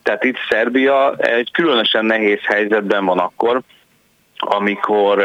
[0.03, 3.61] Tehát itt Szerbia egy különösen nehéz helyzetben van akkor,
[4.45, 5.23] amikor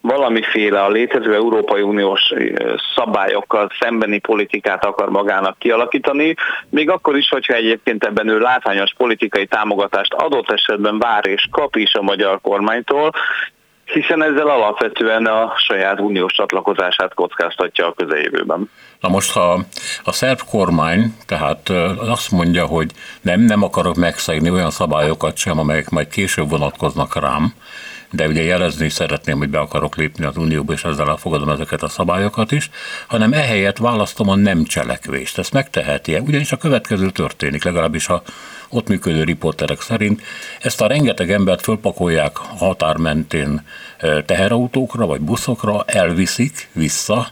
[0.00, 2.32] valamiféle a létező Európai Uniós
[2.94, 6.34] szabályokkal szembeni politikát akar magának kialakítani,
[6.70, 11.76] még akkor is, hogyha egyébként ebben ő látványos politikai támogatást adott esetben vár és kap
[11.76, 13.12] is a magyar kormánytól,
[13.92, 18.70] hiszen ezzel alapvetően a saját uniós csatlakozását kockáztatja a közeljövőben.
[19.00, 19.60] Na most, ha
[20.04, 21.68] a szerb kormány tehát
[21.98, 22.90] azt mondja, hogy
[23.20, 27.52] nem, nem akarok megszegni olyan szabályokat sem, amelyek majd később vonatkoznak rám,
[28.10, 31.88] de ugye jelezni szeretném, hogy be akarok lépni az Unióba, és ezzel elfogadom ezeket a
[31.88, 32.70] szabályokat is,
[33.06, 35.38] hanem ehelyett választom a nem cselekvést.
[35.38, 36.20] Ezt megteheti -e?
[36.20, 38.22] Ugyanis a következő történik, legalábbis a
[38.68, 40.22] ott működő riporterek szerint.
[40.60, 43.64] Ezt a rengeteg embert fölpakolják határ mentén
[44.26, 47.28] teherautókra vagy buszokra, elviszik vissza,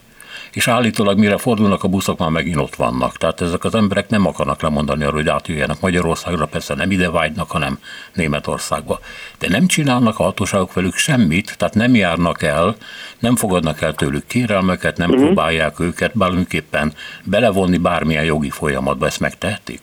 [0.57, 3.17] és állítólag mire fordulnak a buszok, már megint ott vannak.
[3.17, 7.51] Tehát ezek az emberek nem akarnak lemondani arról, hogy átjöjjenek Magyarországra, persze nem ide vágynak,
[7.51, 7.79] hanem
[8.15, 8.99] Németországba.
[9.39, 12.75] De nem csinálnak a hatóságok velük semmit, tehát nem járnak el,
[13.19, 15.25] nem fogadnak el tőlük kérelmeket, nem uh-huh.
[15.25, 16.93] próbálják őket bármiképpen
[17.25, 19.81] belevonni bármilyen jogi folyamatba, ezt megtehetik?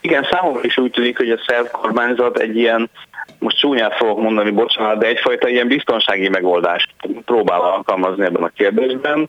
[0.00, 2.90] Igen, számomra is úgy tűnik, hogy a szerb kormányzat egy ilyen
[3.42, 6.88] most csúnyán fogok mondani, bocsánat, de egyfajta ilyen biztonsági megoldást
[7.24, 9.28] próbál alkalmazni ebben a kérdésben,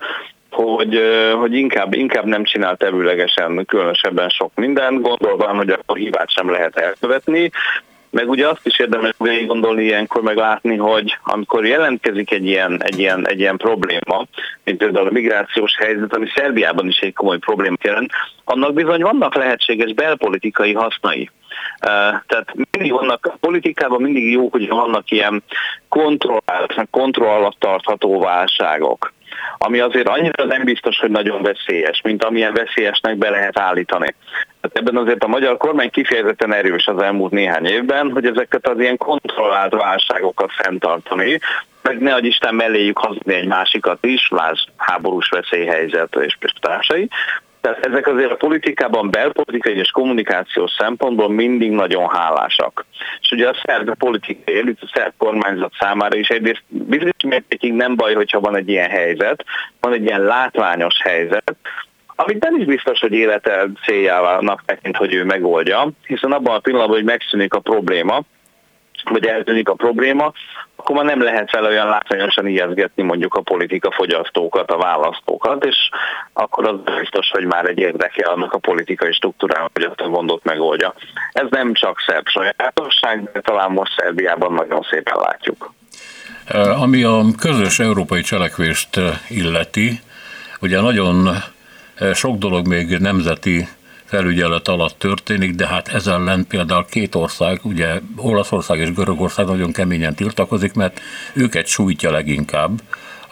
[0.51, 1.01] hogy,
[1.39, 6.77] hogy inkább, inkább nem csinál tevőlegesen különösebben sok mindent, gondolva, hogy akkor hibát sem lehet
[6.77, 7.51] elkövetni,
[8.13, 12.83] meg ugye azt is érdemes végig gondolni ilyenkor, meg látni, hogy amikor jelentkezik egy ilyen,
[12.83, 14.25] egy, ilyen, egy ilyen probléma,
[14.63, 18.11] mint például a migrációs helyzet, ami Szerbiában is egy komoly probléma jelent,
[18.43, 21.29] annak bizony vannak lehetséges belpolitikai hasznai.
[22.27, 25.43] Tehát mindig vannak, a politikában mindig jó, hogy vannak ilyen
[25.89, 29.13] kontrollált, kontroll alatt tartható válságok
[29.57, 34.15] ami azért annyira nem biztos, hogy nagyon veszélyes, mint amilyen veszélyesnek be lehet állítani.
[34.63, 38.79] Tehát ebben azért a magyar kormány kifejezetten erős az elmúlt néhány évben, hogy ezeket az
[38.79, 41.39] ilyen kontrollált válságokat fenntartani,
[41.81, 47.09] meg ne adj Isten melléjük hazni egy másikat is, láz háborús veszélyhelyzet és társai,
[47.61, 52.85] tehát ezek azért a politikában belpolitikai és kommunikációs szempontból mindig nagyon hálásak.
[53.21, 57.95] És ugye a szerb politikai elit, a szerb kormányzat számára is egyrészt bizonyos mértékig nem
[57.95, 59.45] baj, hogyha van egy ilyen helyzet,
[59.79, 61.55] van egy ilyen látványos helyzet,
[62.25, 66.95] amit nem is biztos, hogy élete céljának tekint, hogy ő megoldja, hiszen abban a pillanatban,
[66.95, 68.21] hogy megszűnik a probléma,
[69.03, 70.31] vagy eltűnik a probléma,
[70.75, 75.75] akkor már nem lehet fel olyan látványosan ijeszgetni mondjuk a politika fogyasztókat, a választókat, és
[76.33, 80.43] akkor az biztos, hogy már egy érdeke annak a politikai struktúrának, hogy azt a gondot
[80.43, 80.93] megoldja.
[81.31, 85.73] Ez nem csak szerb sajátosság, de talán most Szerbiában nagyon szépen látjuk.
[86.79, 90.01] Ami a közös európai cselekvést illeti,
[90.61, 91.27] ugye nagyon
[92.13, 93.67] sok dolog még nemzeti
[94.05, 99.71] felügyelet alatt történik, de hát ez ellen például két ország, ugye Olaszország és Görögország nagyon
[99.71, 101.01] keményen tiltakozik, mert
[101.33, 102.81] őket sújtja leginkább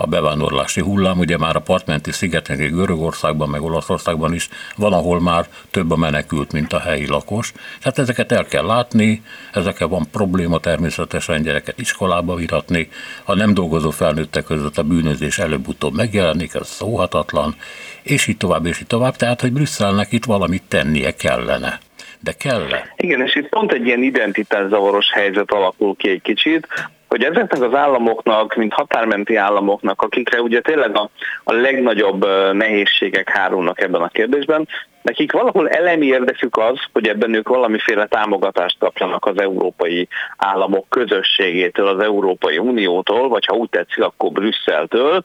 [0.02, 5.46] a bevándorlási hullám, ugye már a partmenti szigeten, Görögországban, meg Olaszországban is van, ahol már
[5.72, 7.54] több a menekült, mint a helyi lakos.
[7.82, 9.22] Tehát ezeket el kell látni,
[9.54, 12.90] ezekkel van probléma természetesen gyereket iskolába viratni,
[13.24, 17.56] a nem dolgozó felnőttek között a bűnözés előbb-utóbb megjelenik, ez szóhatatlan,
[18.02, 21.80] és így tovább, és így tovább, tehát hogy Brüsszelnek itt valamit tennie kellene.
[22.20, 22.68] De kell?
[22.96, 26.68] Igen, és itt pont egy ilyen identitászavaros helyzet alakul ki egy kicsit,
[27.12, 31.10] hogy ezeknek az államoknak, mint határmenti államoknak, akikre ugye tényleg a,
[31.44, 34.68] a legnagyobb nehézségek hárulnak ebben a kérdésben,
[35.02, 41.88] nekik valahol elemi érdekük az, hogy ebben ők valamiféle támogatást kapjanak az európai államok közösségétől,
[41.88, 45.22] az Európai Uniótól, vagy ha úgy tetszik, akkor Brüsszeltől,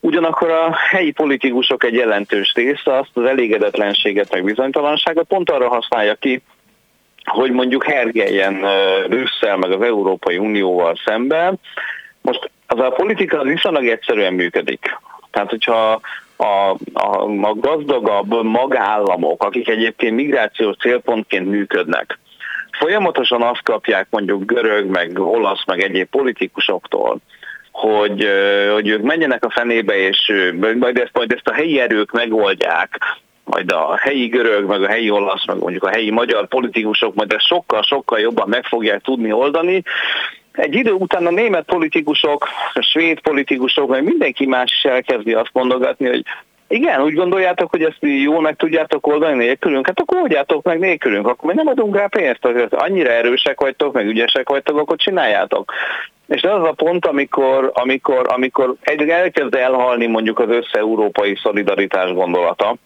[0.00, 6.14] Ugyanakkor a helyi politikusok egy jelentős része azt az elégedetlenséget, meg bizonytalanságot pont arra használja
[6.14, 6.42] ki,
[7.24, 8.64] hogy mondjuk hergeljen
[9.08, 11.60] Brüsszel meg az Európai Unióval szemben.
[12.20, 14.98] Most az a politika az viszonylag egyszerűen működik.
[15.30, 16.00] Tehát, hogyha
[16.36, 16.44] a,
[16.92, 22.18] a, a gazdagabb magállamok, akik egyébként migrációs célpontként működnek,
[22.78, 27.18] folyamatosan azt kapják mondjuk görög, meg olasz, meg egyéb politikusoktól,
[27.72, 28.28] hogy,
[28.72, 30.32] hogy ők menjenek a fenébe, és
[30.78, 32.98] majd ezt, majd ezt a helyi erők megoldják,
[33.44, 37.32] majd a helyi görög, meg a helyi olasz, meg mondjuk a helyi magyar politikusok majd
[37.32, 39.82] ezt sokkal-sokkal jobban meg fogják tudni oldani.
[40.52, 45.50] Egy idő után a német politikusok, a svéd politikusok, meg mindenki más is elkezdi azt
[45.52, 46.24] mondogatni, hogy
[46.68, 51.26] igen, úgy gondoljátok, hogy ezt jól meg tudjátok oldani nélkülünk, hát akkor oldjátok meg nélkülünk,
[51.26, 55.72] akkor mi nem adunk rá pénzt, azért annyira erősek vagytok, meg ügyesek vagytok, akkor csináljátok.
[56.26, 58.74] És ez az a pont, amikor, amikor, amikor
[59.08, 62.76] elkezd elhalni mondjuk az össze-európai szolidaritás gondolata,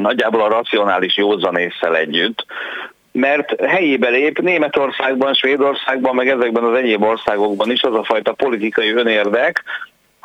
[0.00, 2.44] nagyjából a racionális józanésszel együtt,
[3.12, 8.92] mert helyébe lép Németországban, Svédországban, meg ezekben az egyéb országokban is az a fajta politikai
[8.92, 9.64] önérdek,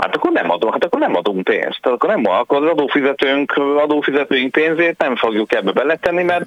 [0.01, 1.85] hát akkor nem adunk, hát akkor nem adunk pénzt.
[1.85, 6.43] Akkor nem akkor az adófizetőnk, adófizetőink pénzét nem fogjuk ebbe beletenni, mert,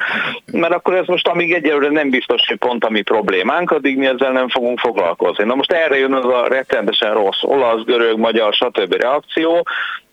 [0.53, 4.07] mert akkor ez most amíg egyelőre nem biztos, hogy pont a mi problémánk, addig mi
[4.07, 5.45] ezzel nem fogunk foglalkozni.
[5.45, 8.95] Na most erre jön az a rettenetesen rossz olasz, görög, magyar, stb.
[8.95, 9.63] reakció,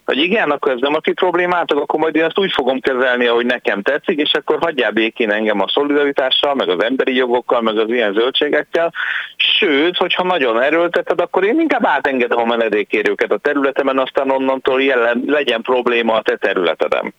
[0.06, 3.26] hogy igen, akkor ez nem a ti problémátok, akkor majd én ezt úgy fogom kezelni,
[3.26, 7.78] ahogy nekem tetszik, és akkor hagyjál békén engem a szolidaritással, meg az emberi jogokkal, meg
[7.78, 8.94] az ilyen zöldségekkel.
[9.36, 15.24] Sőt, hogyha nagyon erőlteted, akkor én inkább átengedem a menedékérőket a területemen, aztán onnantól jelen,
[15.26, 17.14] legyen probléma a te területedem.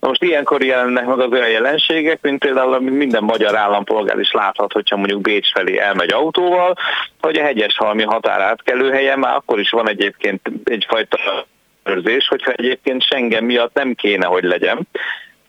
[0.00, 4.32] Na most ilyenkor jelennek meg az olyan jelenségek, mint például amit minden magyar állampolgár is
[4.32, 6.74] láthat, hogyha mondjuk Bécs felé elmegy autóval,
[7.20, 11.18] hogy a hegyes halmi határátkelőhelyen már akkor is van egyébként egyfajta
[11.82, 14.88] ellenőrzés, hogyha egyébként Schengen miatt nem kéne, hogy legyen,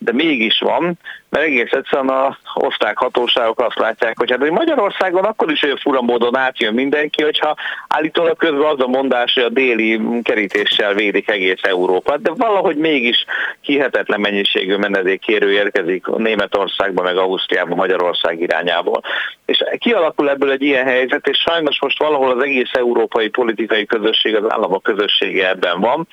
[0.03, 0.97] de mégis van,
[1.29, 5.77] mert egész egyszerűen a osztrák hatóságok azt látják, hogy hát hogy Magyarországon akkor is olyan
[5.77, 7.55] fura módon átjön mindenki, hogyha
[7.87, 13.25] állítólag közben az a mondás, hogy a déli kerítéssel védik egész Európát, de valahogy mégis
[13.61, 19.01] hihetetlen mennyiségű menedékkérő érkezik Németországba, meg Ausztriába, Magyarország irányából.
[19.45, 24.35] És kialakul ebből egy ilyen helyzet, és sajnos most valahol az egész európai politikai közösség,
[24.35, 26.07] az államok közössége ebben van,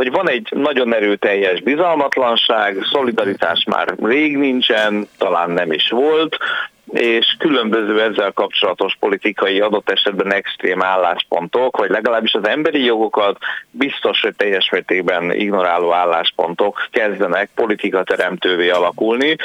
[0.00, 6.36] hogy van egy nagyon erőteljes bizalmatlanság, szolidaritás már rég nincsen, talán nem is volt,
[6.92, 13.38] és különböző ezzel kapcsolatos politikai adott esetben extrém álláspontok, vagy legalábbis az emberi jogokat
[13.70, 17.50] biztos, hogy teljes mértékben ignoráló álláspontok kezdenek
[18.04, 19.36] teremtővé alakulni,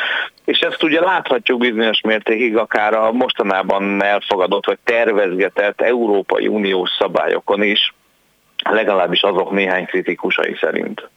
[0.45, 7.63] és ezt ugye láthatjuk bizonyos mértékig akár a mostanában elfogadott vagy tervezgetett Európai Uniós szabályokon
[7.63, 7.93] is,
[8.73, 11.09] legalábbis azok néhány kritikusai szerint.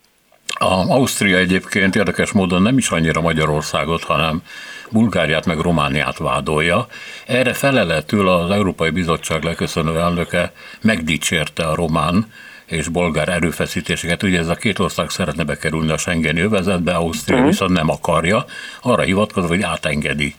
[0.60, 4.42] A Ausztria egyébként érdekes módon nem is annyira Magyarországot, hanem
[4.90, 6.86] Bulgáriát meg Romániát vádolja.
[7.26, 12.26] Erre feleletül az Európai Bizottság leköszönő elnöke megdicsérte a román
[12.66, 14.22] és bolgár erőfeszítéseket.
[14.22, 17.50] Ugye ez a két ország szeretne bekerülni a Schengeni övezetbe, Ausztria uh-huh.
[17.50, 18.44] viszont nem akarja,
[18.82, 20.34] arra hivatkozva, hogy átengedi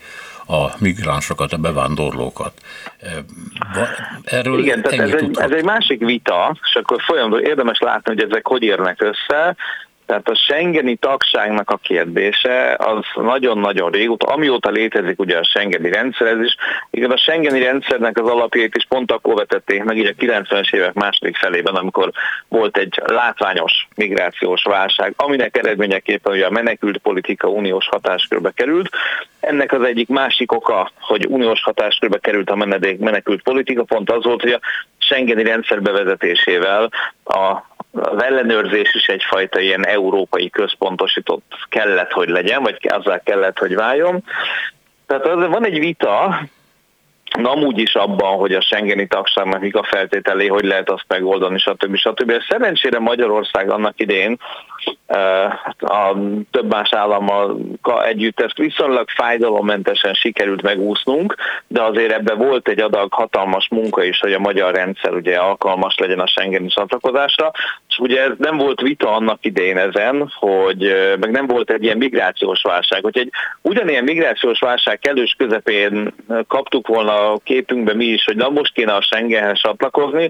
[0.49, 2.53] a migránsokat, a bevándorlókat.
[4.23, 8.31] Erről Igen, tehát ez egy, ez egy másik vita, és akkor folyamatosan érdemes látni, hogy
[8.31, 9.55] ezek hogy érnek össze.
[10.10, 16.28] Tehát a Schengeni tagságnak a kérdése az nagyon-nagyon régóta, amióta létezik ugye a Schengeni rendszer,
[16.28, 16.56] ez is,
[16.89, 20.93] igen, a Schengeni rendszernek az alapjait is pont akkor vetették meg, így a 90-es évek
[20.93, 22.12] második felében, amikor
[22.48, 28.89] volt egy látványos migrációs válság, aminek eredményeképpen ugye a menekült politika uniós hatáskörbe került.
[29.39, 34.24] Ennek az egyik másik oka, hogy uniós hatáskörbe került a menedék, menekült politika, pont az
[34.24, 34.60] volt, hogy a
[34.98, 36.89] Schengeni rendszer bevezetésével
[37.24, 43.75] a az ellenőrzés is egyfajta ilyen európai központosított kellett, hogy legyen, vagy azzal kellett, hogy
[43.75, 44.23] váljon.
[45.08, 46.39] Tehát van egy vita,
[47.37, 51.59] Na, amúgy is abban, hogy a Schengeni tagságnak mik a feltételé, hogy lehet azt megoldani,
[51.59, 51.95] stb.
[51.95, 52.33] stb.
[52.49, 54.37] Szerencsére Magyarország annak idén
[55.79, 56.15] a
[56.51, 57.57] több más állammal
[58.03, 61.35] együtt ezt viszonylag fájdalommentesen sikerült megúsznunk,
[61.67, 65.97] de azért ebbe volt egy adag hatalmas munka is, hogy a magyar rendszer ugye alkalmas
[65.97, 67.51] legyen a Schengeni csatlakozásra,
[67.99, 72.62] ugye ez nem volt vita annak idején ezen, hogy meg nem volt egy ilyen migrációs
[72.62, 73.29] válság, hogy egy
[73.62, 76.13] ugyanilyen migrációs válság kellős közepén
[76.47, 80.30] kaptuk volna a képünkbe mi is, hogy na most kéne a Schengenhez csatlakozni,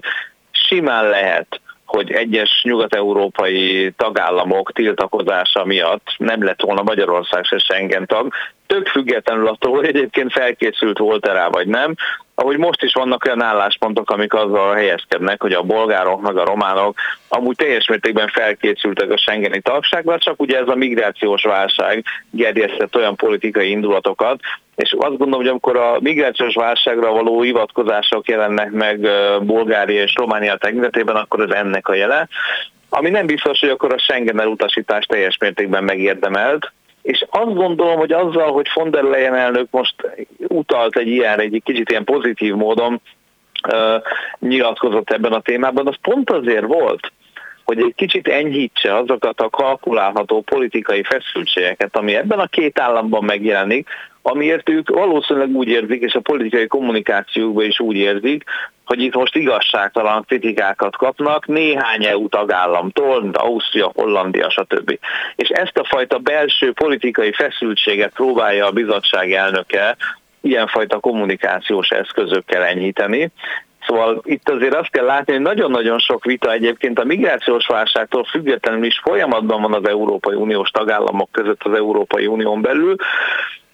[0.50, 8.32] simán lehet hogy egyes nyugat-európai tagállamok tiltakozása miatt nem lett volna Magyarország se Schengen tag,
[8.70, 11.94] tök függetlenül attól, hogy egyébként felkészült volt-e rá vagy nem,
[12.34, 16.98] ahogy most is vannak olyan álláspontok, amik azzal helyezkednek, hogy a bolgárok meg a románok
[17.28, 23.16] amúgy teljes mértékben felkészültek a Schengeni tagságra, csak ugye ez a migrációs válság gerjesztett olyan
[23.16, 24.40] politikai indulatokat,
[24.76, 29.08] és azt gondolom, hogy amikor a migrációs válságra való hivatkozások jelennek meg
[29.42, 32.28] Bulgária és Románia tekintetében, akkor ez ennek a jele.
[32.88, 38.12] Ami nem biztos, hogy akkor a Schengen elutasítás teljes mértékben megérdemelt, és azt gondolom, hogy
[38.12, 39.94] azzal, hogy von der Leyen elnök most
[40.38, 43.00] utalt egy ilyen, egy kicsit ilyen pozitív módon
[43.72, 44.02] uh,
[44.38, 47.12] nyilatkozott ebben a témában, az pont azért volt,
[47.64, 53.88] hogy egy kicsit enyhítse azokat a kalkulálható politikai feszültségeket, ami ebben a két államban megjelenik,
[54.22, 58.44] amiért ők valószínűleg úgy érzik, és a politikai kommunikációkban is úgy érzik,
[58.90, 64.98] hogy itt most igazságtalan kritikákat kapnak néhány EU tagállamtól, mint Ausztria, Hollandia, stb.
[65.36, 69.96] És ezt a fajta belső politikai feszültséget próbálja a bizottság elnöke
[70.40, 73.30] ilyenfajta kommunikációs eszközökkel enyhíteni,
[73.86, 78.84] Szóval itt azért azt kell látni, hogy nagyon-nagyon sok vita egyébként a migrációs válságtól függetlenül
[78.84, 82.96] is folyamatban van az Európai Uniós tagállamok között az Európai Unión belül,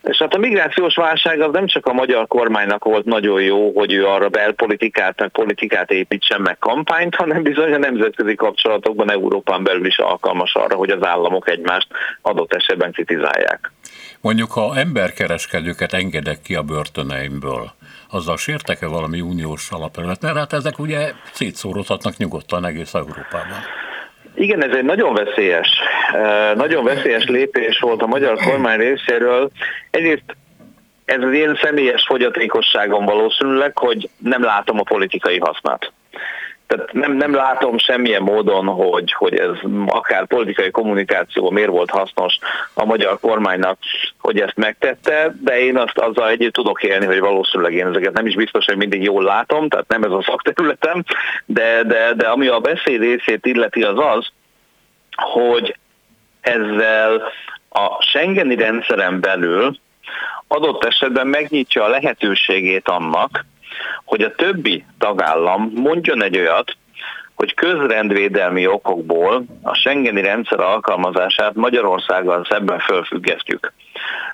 [0.06, 3.92] és hát a migrációs válság az nem csak a magyar kormánynak volt nagyon jó, hogy
[3.92, 9.86] ő arra belpolitikát, meg politikát építsen meg kampányt, hanem bizony a nemzetközi kapcsolatokban Európán belül
[9.86, 11.88] is alkalmas arra, hogy az államok egymást
[12.22, 13.72] adott esetben kritizálják.
[14.20, 17.70] Mondjuk, ha emberkereskedőket engedek ki a börtöneimből,
[18.10, 20.22] azzal sértek-e valami uniós alapelvet?
[20.22, 23.58] Mert hát ezek ugye szétszóródhatnak nyugodtan egész Európában.
[24.36, 25.68] Igen, ez egy nagyon veszélyes,
[26.54, 29.50] nagyon veszélyes lépés volt a magyar kormány részéről.
[29.90, 30.36] Egyrészt
[31.04, 35.92] ez az én személyes fogyatékosságom valószínűleg, hogy nem látom a politikai hasznát
[36.66, 39.50] tehát nem, nem látom semmilyen módon, hogy, hogy ez
[39.86, 42.38] akár politikai kommunikáció miért volt hasznos
[42.74, 43.78] a magyar kormánynak,
[44.18, 48.26] hogy ezt megtette, de én azt azzal együtt tudok élni, hogy valószínűleg én ezeket nem
[48.26, 51.04] is biztos, hogy mindig jól látom, tehát nem ez a szakterületem,
[51.44, 54.28] de, de, de ami a beszéd részét illeti az az,
[55.16, 55.76] hogy
[56.40, 57.22] ezzel
[57.68, 59.76] a Schengeni rendszeren belül
[60.48, 63.44] adott esetben megnyitja a lehetőségét annak,
[64.04, 66.76] hogy a többi tagállam mondjon egy olyat,
[67.34, 73.72] hogy közrendvédelmi okokból a Schengeni rendszer alkalmazását Magyarországgal szemben fölfüggesztjük.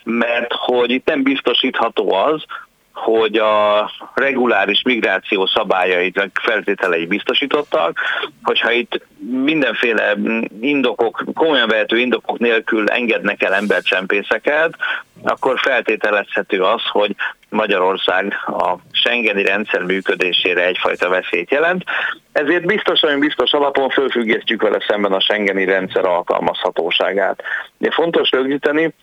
[0.05, 2.45] Mert hogy itt nem biztosítható az,
[2.93, 7.99] hogy a reguláris migráció szabályait, feltételei biztosítottak,
[8.43, 9.07] hogyha itt
[9.45, 10.15] mindenféle
[10.61, 14.77] indokok, komolyan vehető indokok nélkül engednek el embercsempészeket,
[15.23, 17.15] akkor feltételezhető az, hogy
[17.53, 21.85] Magyarország a Schengeni rendszer működésére egyfajta veszélyt jelent.
[22.33, 27.43] Ezért biztosan, biztos alapon fölfüggesztjük vele szemben a Schengeni rendszer alkalmazhatóságát.
[27.79, 28.95] De fontos rögzíteni,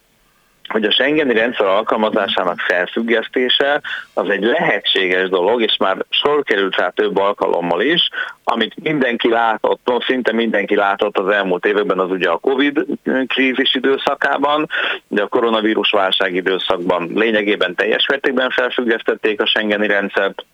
[0.72, 3.82] hogy a Schengeni rendszer alkalmazásának felfüggesztése
[4.14, 8.10] az egy lehetséges dolog, és már sor került rá több alkalommal is,
[8.44, 12.86] amit mindenki látott, no, szinte mindenki látott az elmúlt években, az ugye a Covid
[13.28, 14.70] krízis időszakában,
[15.08, 20.46] de a koronavírus válság időszakban lényegében teljes mértékben felfüggesztették a Schengeni rendszert,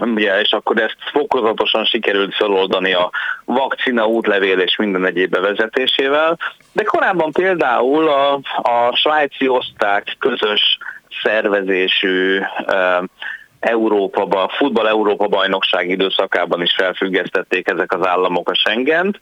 [0.00, 3.10] Ugye, és akkor ezt fokozatosan sikerült feloldani a
[3.44, 6.38] vakcina útlevél és minden egyéb bevezetésével,
[6.72, 8.32] de korábban például a,
[8.62, 10.78] a svájci oszták közös
[11.22, 12.40] szervezésű
[13.60, 19.18] Európa, futball Európa bajnokság időszakában is felfüggesztették ezek az államok a Schengent.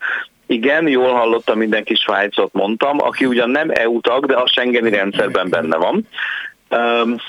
[0.47, 5.49] Igen, jól hallottam, mindenki Svájcot mondtam, aki ugyan nem EU tag, de a Schengeni rendszerben
[5.49, 6.09] benne van.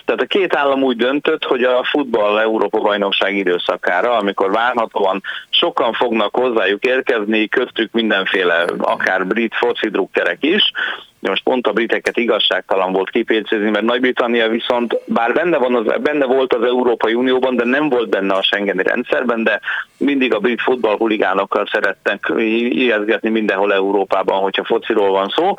[0.05, 5.93] Tehát a két állam úgy döntött, hogy a futball Európa bajnokság időszakára, amikor várhatóan sokan
[5.93, 10.71] fognak hozzájuk érkezni, köztük mindenféle, akár brit foci drukkerek is,
[11.19, 16.25] most pont a briteket igazságtalan volt kipécézni, mert Nagy-Britannia viszont bár benne, van az, benne
[16.25, 19.59] volt az Európai Unióban, de nem volt benne a Schengeni rendszerben, de
[19.97, 22.31] mindig a brit futballhuligánokkal szerettek
[22.69, 25.55] ijeszgetni mindenhol Európában, hogyha fociról van szó.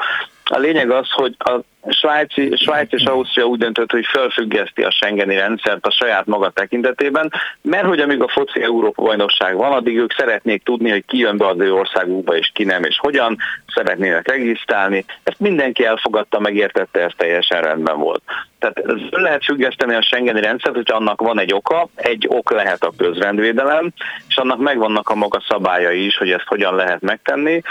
[0.51, 5.35] A lényeg az, hogy a Svájci, Svájc és Ausztria úgy döntött, hogy felfüggeszti a Schengeni
[5.35, 7.33] rendszert a saját maga tekintetében,
[7.63, 11.37] mert hogy amíg a foci Európa bajnokság van, addig ők szeretnék tudni, hogy ki jön
[11.37, 13.37] be az ő országukba, és ki nem, és hogyan,
[13.75, 15.05] szeretnének regisztrálni.
[15.23, 18.23] Ezt mindenki elfogadta, megértette, ez teljesen rendben volt.
[18.59, 22.93] Tehát lehet függeszteni a Schengeni rendszert, hogy annak van egy oka, egy ok lehet a
[22.97, 23.93] közrendvédelem,
[24.29, 27.63] és annak megvannak a maga szabályai is, hogy ezt hogyan lehet megtenni.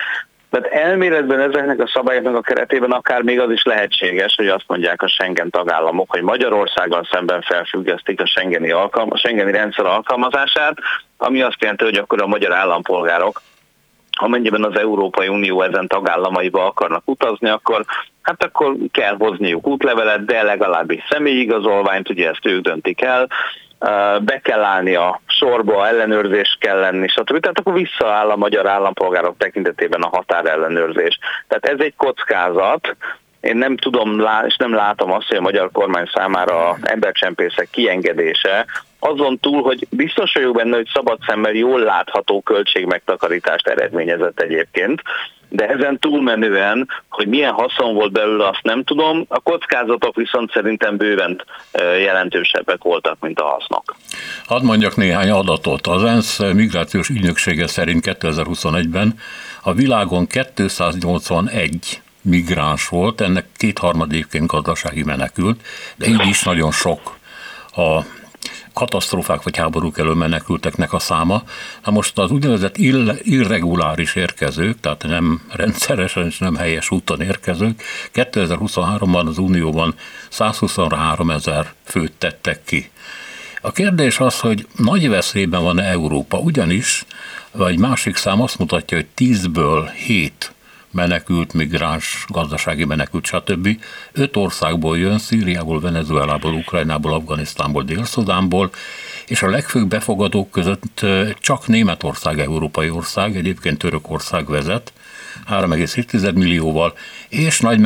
[0.54, 5.02] Tehát elméletben ezeknek a szabályoknak a keretében akár még az is lehetséges, hogy azt mondják
[5.02, 10.78] a Schengen tagállamok, hogy Magyarországgal szemben felfüggesztik a Schengeni, alkalma, a Schengeni rendszer alkalmazását,
[11.18, 13.42] ami azt jelenti, hogy akkor a magyar állampolgárok
[14.20, 17.86] amennyiben az Európai Unió ezen tagállamaiba akarnak utazni, akkor
[18.22, 23.28] hát akkor kell hozniuk útlevelet, de legalábbis személyigazolványt, ugye ezt ők döntik el,
[24.20, 27.40] be kell állni a sorba, ellenőrzés kell lenni, stb.
[27.40, 31.20] Tehát akkor visszaáll a magyar állampolgárok tekintetében a határellenőrzés.
[31.48, 32.96] Tehát ez egy kockázat,
[33.42, 38.66] én nem tudom, és nem látom azt, hogy a magyar kormány számára embercsempészek kiengedése,
[39.06, 45.02] azon túl, hogy biztos vagyok benne, hogy szabad szemmel jól látható költségmegtakarítást eredményezett egyébként,
[45.50, 50.98] de ezen túlmenően, hogy milyen haszon volt belőle, azt nem tudom, a kockázatok viszont szerintem
[50.98, 51.42] bőven
[52.00, 53.96] jelentősebbek voltak, mint a hasznok.
[54.46, 55.88] Hadd mondjak néhány adatot.
[55.88, 59.20] Az ENSZ migrációs ügynöksége szerint 2021-ben
[59.64, 65.62] a világon 281 migráns volt, ennek kétharmad évként gazdasági menekült,
[65.96, 67.18] de így is nagyon sok
[67.76, 68.02] a
[68.74, 71.44] katasztrófák vagy háborúk elől menekülteknek a száma.
[71.84, 72.78] Na most az úgynevezett
[73.22, 79.96] irreguláris érkezők, tehát nem rendszeresen és nem helyes úton érkezők, 2023-ban az Unióban
[80.30, 82.92] 123 ezer főt tettek ki.
[83.62, 87.06] A kérdés az, hogy nagy veszélyben van Európa, ugyanis,
[87.52, 90.54] vagy másik szám azt mutatja, hogy 10-ből 7
[90.94, 93.70] menekült, migráns, gazdasági menekült, stb.
[94.12, 98.70] Öt országból jön, Szíriából, Venezuelából, Ukrajnából, Afganisztánból, Dél-Szudánból,
[99.28, 101.06] és a legfőbb befogadók között
[101.40, 104.94] csak Németország európai ország, egyébként Törökország vezet,
[105.50, 106.94] 3,7 millióval,
[107.30, 107.80] és nagy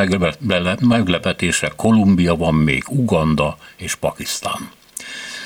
[0.80, 4.70] meglepetése Kolumbia van még, Uganda és Pakisztán.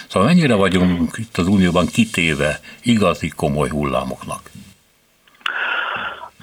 [0.08, 4.51] Szóval mennyire vagyunk itt az Unióban kitéve igazi komoly hullámoknak?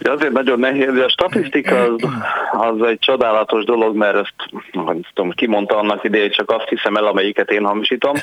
[0.03, 2.03] Azért nagyon nehéz, de a statisztika az,
[2.53, 4.35] az egy csodálatos dolog, mert ezt
[4.73, 8.15] nem tudom, ki mondta annak idején, csak azt hiszem el, amelyiket én hamisítom.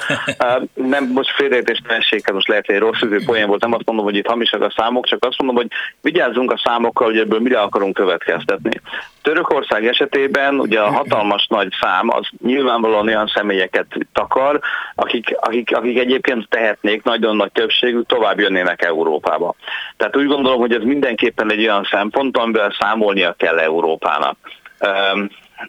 [0.74, 4.06] Nem, most félreértés ne most lehet, hogy egy rossz üző poén volt, nem azt mondom,
[4.06, 5.68] hogy itt hamisak a számok, csak azt mondom, hogy
[6.02, 8.82] vigyázzunk a számokkal, hogy ebből mire akarunk következtetni.
[9.26, 14.60] Törökország esetében ugye a hatalmas nagy szám az nyilvánvalóan olyan személyeket takar,
[14.96, 19.56] akik, akik, akik egyébként tehetnék, nagyon nagy többségük tovább jönnének Európába.
[19.98, 24.38] Tehát úgy gondolom, hogy ez mindenképpen egy olyan szempont, amivel számolnia kell Európának.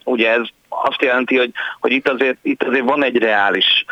[0.05, 1.51] Ugye ez azt jelenti, hogy,
[1.81, 3.85] hogy itt, azért, itt azért van egy reális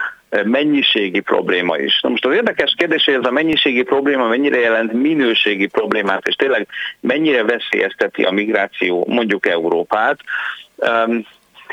[0.45, 2.01] mennyiségi probléma is.
[2.01, 6.35] Na most az érdekes kérdés, hogy ez a mennyiségi probléma mennyire jelent minőségi problémát, és
[6.35, 6.66] tényleg
[7.01, 10.18] mennyire veszélyezteti a migráció mondjuk Európát.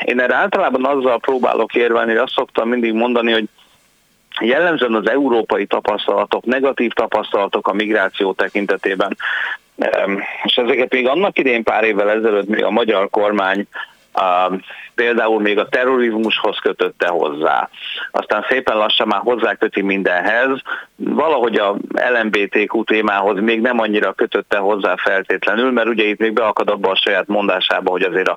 [0.04, 3.48] Én erre általában azzal próbálok érvelni, hogy azt szoktam mindig mondani, hogy
[4.40, 9.16] jellemzően az európai tapasztalatok, negatív tapasztalatok a migráció tekintetében,
[10.44, 13.66] és ezeket még annak idén pár évvel ezelőtt még a magyar kormány
[14.12, 14.52] a,
[14.94, 17.68] például még a terrorizmushoz kötötte hozzá.
[18.10, 20.58] Aztán szépen lassan már hozzáköti mindenhez.
[20.96, 26.70] Valahogy a LMBTQ témához még nem annyira kötötte hozzá feltétlenül, mert ugye itt még beakad
[26.70, 28.36] abba a saját mondásába, hogy azért a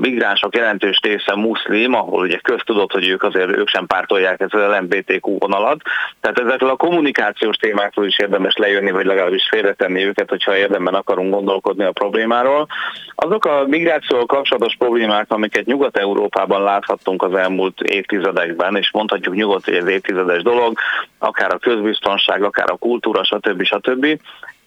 [0.00, 4.76] migránsok jelentős része muszlim, ahol ugye köztudott, hogy ők azért ők sem pártolják ezt az
[4.78, 5.80] LMBTQ vonalat.
[6.20, 11.34] Tehát ezekről a kommunikációs témákról is érdemes lejönni, vagy legalábbis félretenni őket, hogyha érdemben akarunk
[11.34, 12.66] gondolkodni a problémáról.
[13.14, 19.74] Azok a migrációval kapcsolatos problémák, amiket Nyugat-Európában láthattunk az elmúlt évtizedekben, és mondhatjuk nyugodt, hogy
[19.74, 20.78] ez évtizedes dolog,
[21.18, 23.62] akár a közbiztonság, akár a kultúra, stb.
[23.62, 24.18] stb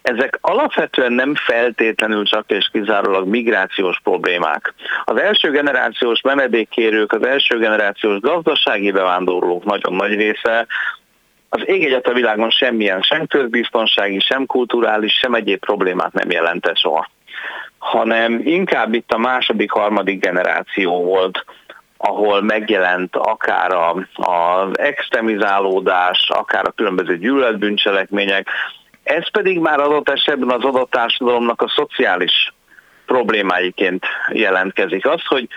[0.05, 4.73] ezek alapvetően nem feltétlenül csak és kizárólag migrációs problémák.
[5.03, 10.67] Az első generációs menedékkérők, az első generációs gazdasági bevándorlók nagyon nagy része
[11.49, 16.77] az ég egyet a világon semmilyen, sem közbiztonsági, sem kulturális, sem egyéb problémát nem jelentett
[16.77, 17.09] soha.
[17.77, 21.45] Hanem inkább itt a második, harmadik generáció volt,
[21.97, 28.47] ahol megjelent akár a, az extremizálódás, akár a különböző gyűlöletbűncselekmények,
[29.05, 32.53] ez pedig már adott esetben az adott a szociális
[33.05, 35.05] problémáiként jelentkezik.
[35.05, 35.47] Az, hogy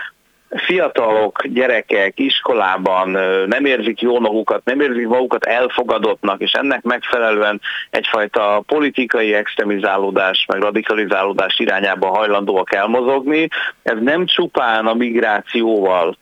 [0.49, 3.09] fiatalok, gyerekek iskolában
[3.47, 10.61] nem érzik jól magukat, nem érzik magukat elfogadottnak, és ennek megfelelően egyfajta politikai extremizálódás, meg
[10.61, 13.47] radikalizálódás irányába hajlandóak elmozogni.
[13.83, 16.17] Ez nem csupán a migrációval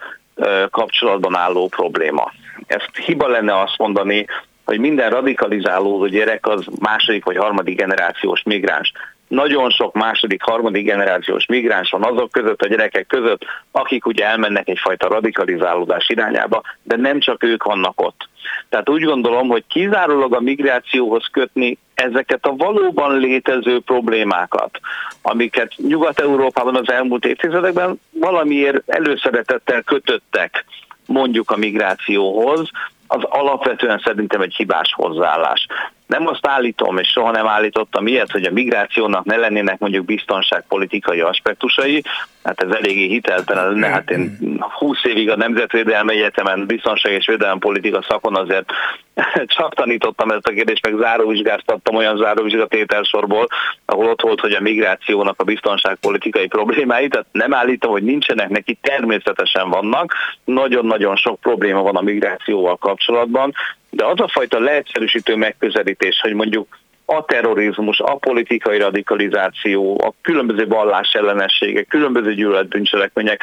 [0.69, 2.31] kapcsolatban álló probléma.
[2.67, 4.25] Ezt hiba lenne azt mondani,
[4.67, 8.91] hogy minden radikalizálódó gyerek az második vagy harmadik generációs migráns.
[9.27, 14.67] Nagyon sok második, harmadik generációs migráns van azok között, a gyerekek között, akik ugye elmennek
[14.67, 18.29] egyfajta radikalizálódás irányába, de nem csak ők vannak ott.
[18.69, 24.79] Tehát úgy gondolom, hogy kizárólag a migrációhoz kötni ezeket a valóban létező problémákat,
[25.21, 30.65] amiket Nyugat-Európában az elmúlt évtizedekben valamiért előszeretettel kötöttek
[31.07, 32.69] mondjuk a migrációhoz,
[33.07, 35.67] az alapvetően szerintem egy hibás hozzáállás.
[36.07, 41.19] Nem azt állítom, és soha nem állítottam ilyet, hogy a migrációnak ne lennének mondjuk biztonságpolitikai
[41.19, 42.03] aspektusai,
[42.43, 48.05] hát ez eléggé hiteltelen lenne, hát én 20 évig a Nemzetvédelmi Egyetemen biztonság és politika
[48.07, 48.71] szakon azért
[49.57, 53.47] csak tanítottam ezt a kérdést, meg záróvizsgáztattam olyan záróvizsgatételsorból,
[53.85, 58.77] ahol ott volt, hogy a migrációnak a biztonságpolitikai problémái, tehát nem állítom, hogy nincsenek neki,
[58.81, 63.53] természetesen vannak, nagyon-nagyon sok probléma van a migrációval kapcsolatban,
[63.97, 70.67] de az a fajta leegyszerűsítő megközelítés, hogy mondjuk a terrorizmus, a politikai radikalizáció, a különböző
[70.67, 73.41] vallás ellenességek, különböző gyűlöletbűncselekmények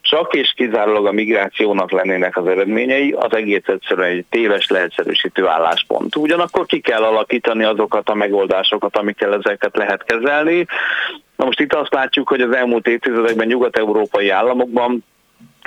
[0.00, 6.16] csak és kizárólag a migrációnak lennének az eredményei, az egész egyszerűen egy téves leegyszerűsítő álláspont.
[6.16, 10.66] Ugyanakkor ki kell alakítani azokat a megoldásokat, amikkel ezeket lehet kezelni.
[11.36, 15.04] Na most itt azt látjuk, hogy az elmúlt évtizedekben nyugat-európai államokban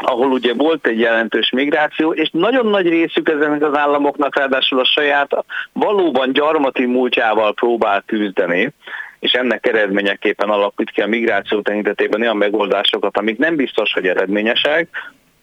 [0.01, 4.85] ahol ugye volt egy jelentős migráció, és nagyon nagy részük ezeknek az államoknak ráadásul a
[4.85, 8.73] saját valóban gyarmati múltjával próbál küzdeni,
[9.19, 14.87] és ennek eredményeképpen alakít ki a migráció tekintetében olyan megoldásokat, amik nem biztos, hogy eredményesek,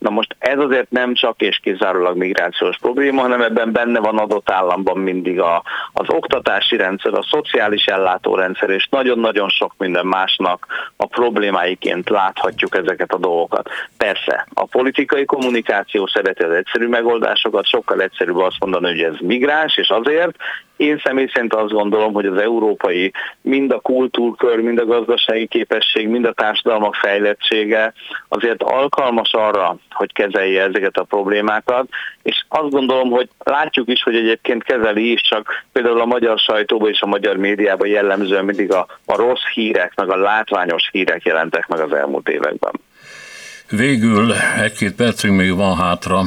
[0.05, 4.51] Na most ez azért nem csak és kizárólag migrációs probléma, hanem ebben benne van adott
[4.51, 11.07] államban mindig a, az oktatási rendszer, a szociális ellátórendszer, és nagyon-nagyon sok minden másnak a
[11.07, 13.69] problémáiként láthatjuk ezeket a dolgokat.
[13.97, 19.77] Persze, a politikai kommunikáció szereti az egyszerű megoldásokat, sokkal egyszerűbb azt mondani, hogy ez migráns,
[19.77, 20.37] és azért,
[20.77, 26.09] én személy szerint azt gondolom, hogy az európai mind a kultúrkör, mind a gazdasági képesség,
[26.09, 27.93] mind a társadalmak fejlettsége
[28.29, 31.89] azért alkalmas arra, hogy kezelje ezeket a problémákat,
[32.23, 36.91] és azt gondolom, hogy látjuk is, hogy egyébként kezeli is, csak például a magyar sajtóban
[36.91, 41.67] és a magyar médiában jellemzően mindig a, a rossz hírek, meg a látványos hírek jelentek
[41.67, 42.73] meg az elmúlt években.
[43.77, 46.23] Végül egy-két percünk még van hátra.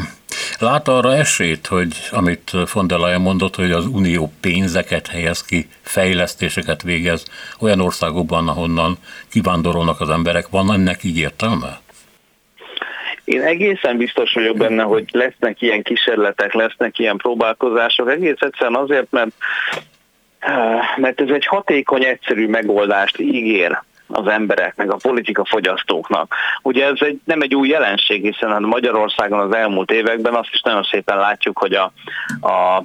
[0.60, 5.68] Lát arra esélyt, hogy amit von der Leyen mondott, hogy az Unió pénzeket helyez ki,
[5.82, 7.26] fejlesztéseket végez
[7.60, 8.98] olyan országokban, ahonnan
[9.32, 11.80] kivándorolnak az emberek, van ennek így értelme?
[13.24, 19.12] Én egészen biztos vagyok benne, hogy lesznek ilyen kísérletek, lesznek ilyen próbálkozások, egész egyszerűen azért,
[19.12, 19.32] mert
[20.96, 26.36] mert ez egy hatékony, egyszerű megoldást ígér az emberek, meg a politika fogyasztóknak.
[26.62, 30.84] Ugye ez egy, nem egy új jelenség, hiszen Magyarországon az elmúlt években azt is nagyon
[30.84, 31.92] szépen látjuk, hogy a,
[32.48, 32.84] a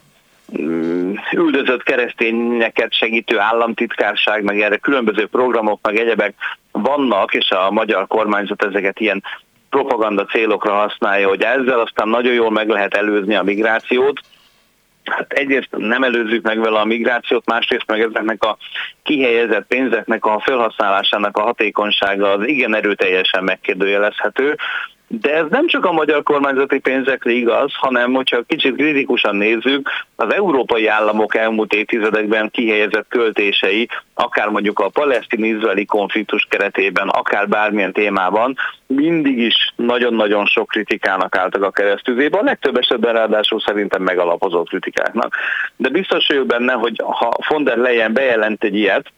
[0.61, 6.35] mm, üldözött keresztényeket segítő államtitkárság, meg erre különböző programok, meg egyebek
[6.73, 9.23] vannak, és a magyar kormányzat ezeket ilyen
[9.71, 14.21] propaganda célokra használja, hogy ezzel aztán nagyon jól meg lehet előzni a migrációt,
[15.05, 18.57] Hát egyrészt nem előzzük meg vele a migrációt, másrészt meg ezeknek a
[19.03, 24.57] kihelyezett pénzeknek a felhasználásának a hatékonysága az igen erőteljesen megkérdőjelezhető.
[25.21, 30.35] De ez nem csak a magyar kormányzati pénzekre igaz, hanem hogyha kicsit kritikusan nézzük, az
[30.35, 38.57] európai államok elmúlt évtizedekben kihelyezett költései, akár mondjuk a palesztin-izraeli konfliktus keretében, akár bármilyen témában,
[38.87, 45.37] mindig is nagyon-nagyon sok kritikának álltak a keresztüzébe, a legtöbb esetben ráadásul szerintem megalapozott kritikáknak.
[45.77, 49.13] De biztos vagyok benne, hogy ha von der Leyen bejelent egy ilyet,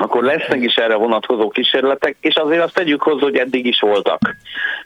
[0.00, 4.36] akkor lesznek is erre vonatkozó kísérletek, és azért azt tegyük hozzá, hogy eddig is voltak.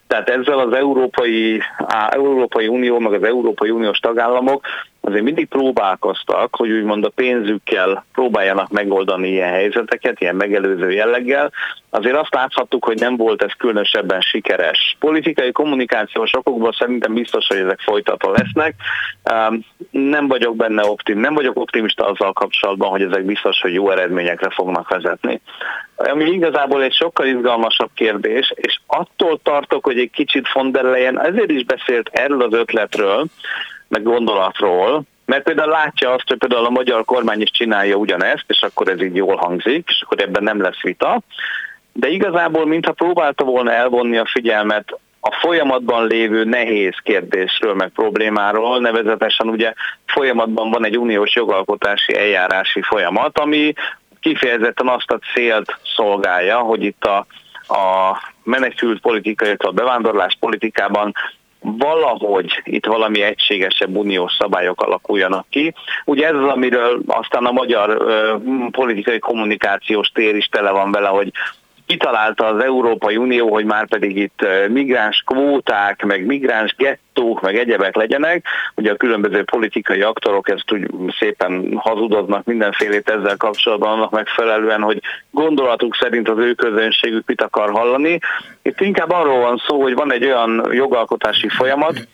[0.07, 1.61] Tehát ezzel az Európai,
[2.09, 4.67] Európai Unió, meg az Európai Uniós tagállamok
[5.01, 11.53] azért mindig próbálkoztak, hogy úgymond a pénzükkel próbáljanak megoldani ilyen helyzeteket, ilyen megelőző jelleggel.
[11.91, 14.97] Azért azt láthattuk, hogy nem volt ez különösebben sikeres.
[14.99, 18.75] Politikai kommunikációs okokból szerintem biztos, hogy ezek folytatva lesznek.
[19.91, 24.51] Nem vagyok benne optim, nem vagyok optimista azzal kapcsolatban, hogy ezek biztos, hogy jó eredményekre
[24.51, 25.41] fognak vezetni.
[25.97, 31.21] Ami igazából egy sokkal izgalmasabb kérdés, és attól tartok, hogy egy kicsit von der Leyen
[31.21, 33.27] ezért is beszélt erről az ötletről,
[33.89, 38.61] meg gondolatról, mert például látja azt, hogy például a magyar kormány is csinálja ugyanezt, és
[38.61, 41.21] akkor ez így jól hangzik, és akkor ebben nem lesz vita.
[41.93, 48.81] De igazából, mintha próbálta volna elvonni a figyelmet a folyamatban lévő nehéz kérdésről, meg problémáról,
[48.81, 49.73] nevezetesen ugye
[50.07, 53.73] folyamatban van egy uniós jogalkotási eljárási folyamat, ami
[54.21, 57.27] kifejezetten azt a célt szolgálja, hogy itt a,
[57.75, 61.13] a menekült politikai, a bevándorlás politikában
[61.79, 65.75] valahogy itt valami egységesebb uniós szabályok alakuljanak ki.
[66.05, 68.35] Ugye ez az, amiről aztán a magyar ö,
[68.71, 71.33] politikai kommunikációs tér is tele van vele, hogy
[71.87, 77.97] kitalálta az Európai Unió, hogy már pedig itt migráns kvóták, meg migráns gettók, meg egyebek
[77.97, 78.47] legyenek.
[78.75, 85.01] Ugye a különböző politikai aktorok ezt úgy szépen hazudoznak mindenfélét ezzel kapcsolatban annak megfelelően, hogy
[85.31, 88.19] gondolatuk szerint az ő közönségük mit akar hallani.
[88.63, 92.09] Itt inkább arról van szó, hogy van egy olyan jogalkotási folyamat,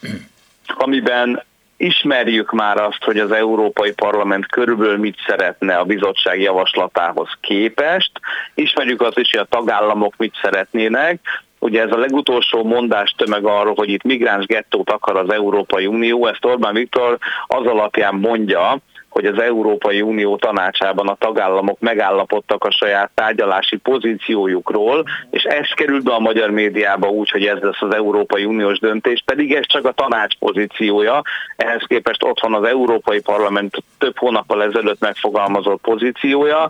[0.66, 1.42] amiben
[1.82, 8.10] ismerjük már azt, hogy az Európai Parlament körülbelül mit szeretne a bizottság javaslatához képest,
[8.54, 11.20] ismerjük azt is, hogy a tagállamok mit szeretnének,
[11.58, 16.26] Ugye ez a legutolsó mondás tömeg arról, hogy itt migráns gettót akar az Európai Unió,
[16.26, 18.78] ezt Orbán Viktor az alapján mondja,
[19.12, 26.04] hogy az Európai Unió tanácsában a tagállamok megállapodtak a saját tárgyalási pozíciójukról, és ez került
[26.04, 29.84] be a magyar médiába úgy, hogy ez lesz az Európai Uniós döntés, pedig ez csak
[29.84, 31.22] a tanács pozíciója.
[31.56, 36.68] Ehhez képest ott van az Európai Parlament több hónappal ezelőtt megfogalmazott pozíciója,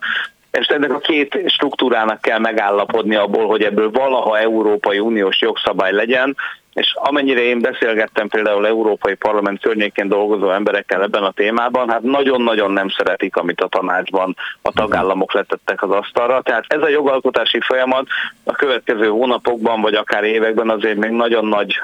[0.53, 6.37] és ennek a két struktúrának kell megállapodni abból, hogy ebből valaha Európai Uniós jogszabály legyen,
[6.75, 12.71] és amennyire én beszélgettem például Európai Parlament környékén dolgozó emberekkel ebben a témában, hát nagyon-nagyon
[12.71, 16.43] nem szeretik, amit a tanácsban a tagállamok letettek az asztalra.
[16.43, 18.07] Tehát ez a jogalkotási folyamat
[18.45, 21.81] a következő hónapokban, vagy akár években azért még nagyon nagy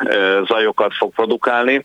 [0.47, 1.85] zajokat fog produkálni.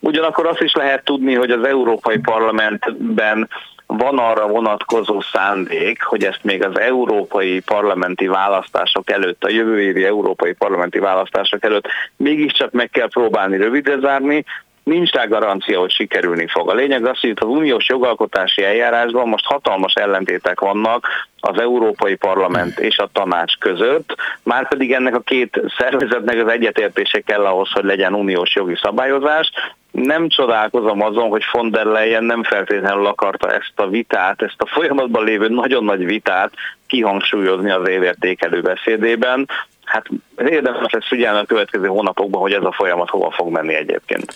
[0.00, 3.48] Ugyanakkor azt is lehet tudni, hogy az Európai Parlamentben
[3.96, 10.04] van arra vonatkozó szándék, hogy ezt még az európai parlamenti választások előtt, a jövő évi
[10.04, 14.44] európai parlamenti választások előtt mégiscsak meg kell próbálni rövidre zárni,
[14.82, 16.70] nincs rá garancia, hogy sikerülni fog.
[16.70, 21.06] A lényeg az, hogy az uniós jogalkotási eljárásban most hatalmas ellentétek vannak
[21.40, 27.20] az Európai Parlament és a tanács között, már pedig ennek a két szervezetnek az egyetértése
[27.20, 29.50] kell ahhoz, hogy legyen uniós jogi szabályozás,
[29.92, 34.66] nem csodálkozom azon, hogy von der Leyen nem feltétlenül akarta ezt a vitát, ezt a
[34.66, 36.52] folyamatban lévő nagyon nagy vitát
[36.86, 39.48] kihangsúlyozni az évértékelő beszédében.
[39.84, 44.34] Hát érdemes lesz figyelni a következő hónapokban, hogy ez a folyamat hova fog menni egyébként.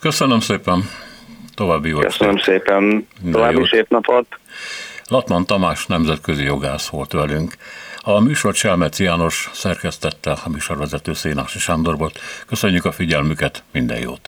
[0.00, 0.82] Köszönöm szépen,
[1.54, 4.26] további jó Köszönöm szépen, további szép napot.
[5.08, 7.52] Latman Tamás nemzetközi jogász volt velünk.
[8.00, 12.18] A műsor Selmeci János szerkesztette, a műsorvezető Szénási Sándor volt.
[12.46, 14.27] Köszönjük a figyelmüket, minden jót!